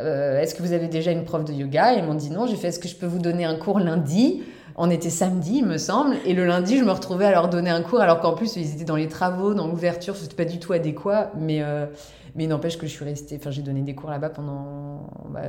[0.00, 1.92] euh, est-ce que vous avez déjà une prof de yoga?
[1.94, 2.46] Ils m'ont dit non.
[2.46, 4.42] J'ai fait est-ce que je peux vous donner un cours lundi?
[4.76, 6.16] On était samedi, il me semble.
[6.24, 8.74] Et le lundi, je me retrouvais à leur donner un cours, alors qu'en plus, ils
[8.74, 10.16] étaient dans les travaux, dans l'ouverture.
[10.16, 11.30] C'était pas du tout adéquat.
[11.38, 11.86] Mais, euh,
[12.34, 13.36] mais n'empêche que je suis restée.
[13.36, 15.06] Enfin, j'ai donné des cours là-bas pendant.
[15.30, 15.42] Bah,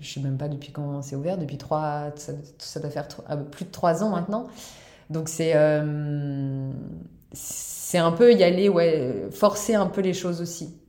[0.00, 1.38] je sais même pas depuis quand c'est ouvert.
[1.38, 2.12] Depuis trois.
[2.16, 4.48] Ça, doit faire euh, plus de trois ans maintenant.
[5.10, 5.54] Donc c'est.
[7.32, 10.79] c'est un peu y aller, ouais, forcer un peu les choses aussi.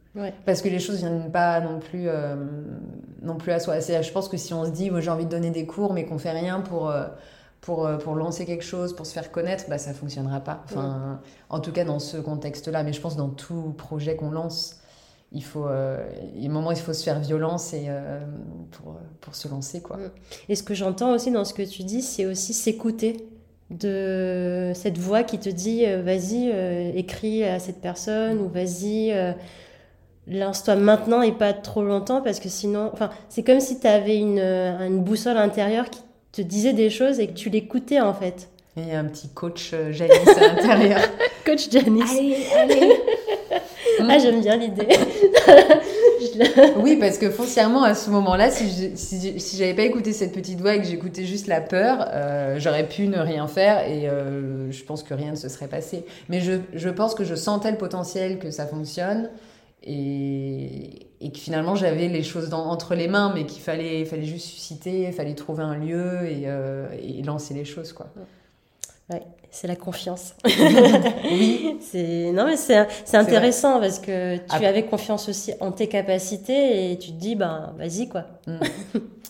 [0.46, 2.36] Parce que les choses viennent pas non plus, euh,
[3.22, 3.80] non plus à soi.
[3.80, 6.18] Je pense que si on se dit, j'ai envie de donner des cours, mais qu'on
[6.18, 7.06] fait rien pour, euh,
[7.62, 10.64] pour, euh, pour lancer quelque chose, pour se faire connaître, bah, ça fonctionnera pas.
[10.66, 12.84] Enfin, En tout cas, dans ce contexte-là.
[12.84, 14.80] Mais je pense dans tout projet qu'on lance,
[15.32, 15.68] il faut,
[16.36, 17.88] il y a un moment où il faut se faire violence et,
[18.72, 19.82] pour, pour se lancer.
[19.82, 19.98] Quoi.
[20.50, 23.30] Et ce que j'entends aussi dans ce que tu dis, c'est aussi s'écouter
[23.70, 26.50] de cette voix qui te dit vas-y
[26.98, 29.14] écris à cette personne ou vas-y
[30.32, 34.18] lance-toi maintenant et pas trop longtemps parce que sinon, enfin, c'est comme si tu avais
[34.18, 36.02] une, euh, une, boussole intérieure qui
[36.32, 38.50] te disait des choses et que tu l'écoutais en fait.
[38.78, 41.02] Et un petit coach euh, Janice à l'intérieur.
[41.46, 42.12] coach Janice.
[42.12, 42.94] Allez, allez.
[44.10, 44.88] ah, j'aime bien l'idée.
[46.78, 50.62] oui, parce que foncièrement, à ce moment-là, si, si, si j'avais pas écouté cette petite
[50.62, 54.08] voix et que j'écoutais juste la peur, euh, j'aurais pu ne rien faire et
[54.70, 56.06] je pense que rien ne se serait passé.
[56.30, 59.30] Mais je, je pense que je sentais le potentiel que ça fonctionne
[59.84, 64.48] et, et que finalement j'avais les choses entre les mains, mais qu'il fallait, fallait juste
[64.48, 67.94] susciter, il fallait trouver un lieu et, euh, et, lancer les choses.
[67.94, 68.08] quoi.
[69.10, 70.34] Ouais, c'est la confiance.
[70.46, 71.78] oui.
[71.82, 76.98] C'est non mais c'est intéressant parce que tu avais confiance aussi en tes capacités et
[76.98, 78.24] tu te dis ben vas-y quoi.
[78.48, 78.58] Mm.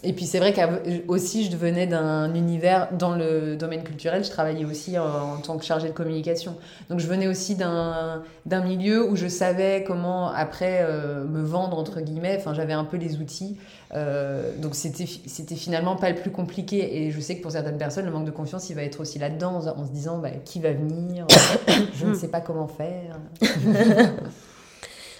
[0.03, 4.65] Et puis c'est vrai qu'aussi je venais d'un univers dans le domaine culturel, je travaillais
[4.65, 6.55] aussi en, tant que chargée de communication.
[6.89, 8.23] Donc je venais aussi d'un
[8.63, 12.97] milieu où je savais comment après euh, me vendre entre guillemets, enfin j'avais un peu
[12.97, 13.57] les outils.
[13.93, 18.05] Euh, donc c'était finalement pas le plus compliqué et je sais que pour certaines personnes
[18.05, 20.71] le manque de confiance il va être aussi là-dedans en, se disant bah, qui va
[20.71, 21.27] venir,
[21.93, 23.19] je ne sais pas comment faire.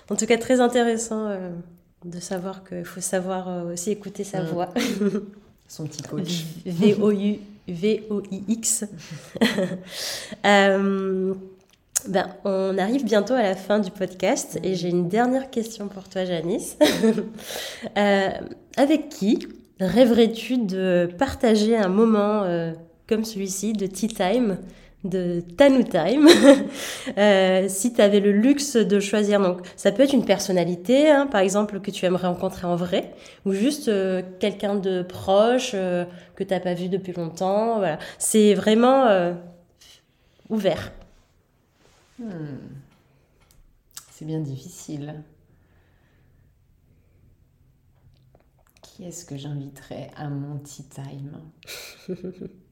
[0.10, 1.28] en tout cas très intéressant.
[1.28, 1.52] Euh,
[2.06, 4.46] de savoir qu'il faut savoir euh, aussi écouter sa mm.
[4.48, 4.70] voix.
[5.68, 6.46] Son petit coach.
[6.66, 7.26] V-O-U-V-O-I-X.
[10.46, 11.34] euh,
[12.08, 16.10] ben, on arrive bientôt à la fin du podcast et j'ai une dernière question pour
[16.10, 16.76] toi, Janice.
[18.76, 19.48] avec qui
[19.80, 22.74] rêverais-tu de partager un moment
[23.12, 24.58] comme celui-ci de tea time
[25.04, 26.30] de Tanu Time,
[27.18, 29.42] euh, si tu avais le luxe de choisir.
[29.42, 33.14] Donc, ça peut être une personnalité, hein, par exemple, que tu aimerais rencontrer en vrai,
[33.46, 36.06] ou juste euh, quelqu'un de proche euh,
[36.36, 37.80] que tu n'as pas vu depuis longtemps.
[37.80, 38.00] Voilà.
[38.18, 39.34] C'est vraiment
[40.48, 40.94] ouvert.
[42.18, 42.60] Hmm.
[44.10, 45.22] C'est bien difficile.
[48.82, 51.42] Qui est-ce que j'inviterais à mon tea time?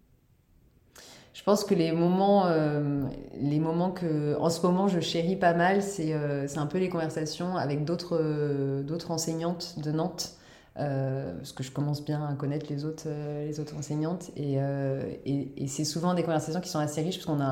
[1.34, 3.03] Je pense que les moments, euh,
[3.39, 6.89] les moments que, en ce moment, je chéris pas mal, c'est euh, un peu les
[6.89, 10.36] conversations avec d'autres euh, enseignantes de Nantes.
[10.75, 13.07] parce que je commence bien à connaître les autres,
[13.45, 14.32] les autres enseignantes.
[14.38, 17.43] Et, et, et c'est souvent des conversations qui sont assez riches parce qu'on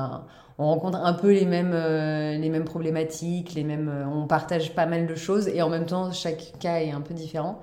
[0.58, 5.06] on rencontre un peu les mêmes, les mêmes problématiques, les mêmes, on partage pas mal
[5.06, 7.60] de choses et en même temps, chaque cas est un peu différent.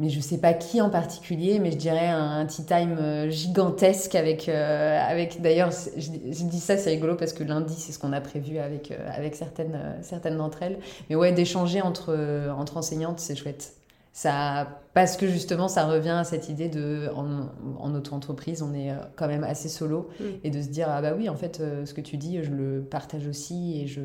[0.00, 4.14] Mais je sais pas qui en particulier, mais je dirais un, tea time euh, gigantesque
[4.14, 8.14] avec, euh, avec d'ailleurs, je, dis ça, c'est rigolo parce que lundi, c'est ce qu'on
[8.14, 10.78] a prévu avec, euh, avec certaines, certaines d'entre elles.
[11.10, 12.16] Mais ouais, d'échanger entre,
[12.56, 13.74] entre enseignantes, c'est chouette.
[14.14, 17.48] Ça, parce que justement, ça revient à cette idée de, en,
[17.78, 20.24] en auto-entreprise, on est quand même assez solo mm.
[20.44, 22.80] et de se dire, ah bah oui, en fait, ce que tu dis, je le
[22.80, 24.00] partage aussi et je,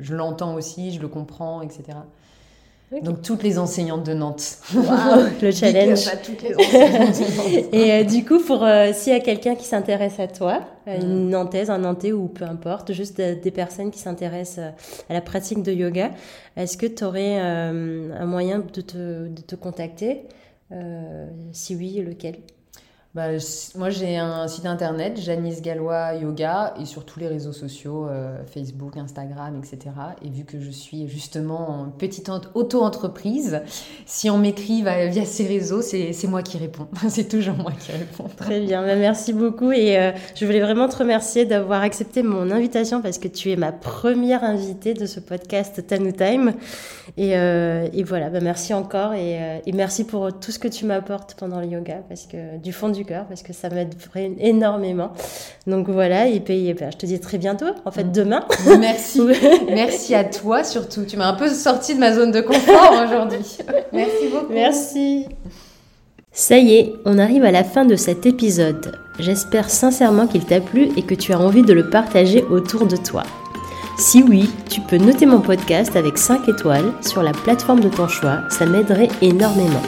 [0.00, 1.98] je l'entends aussi, je le comprends, etc.
[3.02, 4.58] Donc toutes les enseignantes de Nantes.
[5.42, 6.06] le challenge.
[7.72, 11.26] et euh, du coup, pour euh, s'il y a quelqu'un qui s'intéresse à toi, une
[11.26, 11.30] mm.
[11.30, 14.72] Nantaise, un Nantais ou peu importe, juste euh, des personnes qui s'intéressent
[15.10, 16.12] à la pratique de yoga,
[16.56, 20.22] est-ce que tu aurais un moyen de te, de te contacter
[21.52, 22.36] Si oui, lequel?
[23.16, 23.28] Bah,
[23.76, 28.36] moi, j'ai un site internet, Janice Gallois Yoga, et sur tous les réseaux sociaux, euh,
[28.44, 29.94] Facebook, Instagram, etc.
[30.22, 33.62] Et vu que je suis justement en petite auto-entreprise,
[34.04, 36.88] si on m'écrit via ces réseaux, c'est moi qui réponds.
[37.08, 38.28] c'est toujours moi qui réponds.
[38.36, 39.72] Très bien, bah, merci beaucoup.
[39.72, 43.56] Et euh, je voulais vraiment te remercier d'avoir accepté mon invitation parce que tu es
[43.56, 46.52] ma première invitée de ce podcast Tanu Time.
[47.16, 50.84] Et, euh, et voilà, bah, merci encore et, et merci pour tout ce que tu
[50.84, 53.94] m'apportes pendant le yoga parce que du fond du parce que ça m'aide
[54.38, 55.12] énormément.
[55.66, 58.44] Donc voilà, et puis ben, je te dis très bientôt, en fait demain.
[58.78, 59.20] Merci.
[59.68, 61.04] Merci à toi surtout.
[61.04, 63.58] Tu m'as un peu sorti de ma zone de confort aujourd'hui.
[63.92, 64.52] Merci beaucoup.
[64.52, 65.26] Merci.
[66.32, 68.98] Ça y est, on arrive à la fin de cet épisode.
[69.18, 72.96] J'espère sincèrement qu'il t'a plu et que tu as envie de le partager autour de
[72.96, 73.22] toi.
[73.98, 78.08] Si oui, tu peux noter mon podcast avec 5 étoiles sur la plateforme de ton
[78.08, 79.80] choix, ça m'aiderait énormément.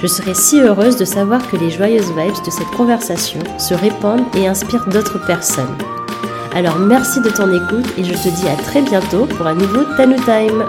[0.00, 4.26] Je serais si heureuse de savoir que les joyeuses vibes de cette conversation se répandent
[4.36, 5.76] et inspirent d'autres personnes.
[6.54, 9.84] Alors merci de ton écoute et je te dis à très bientôt pour un nouveau
[9.96, 10.64] Tanu Time.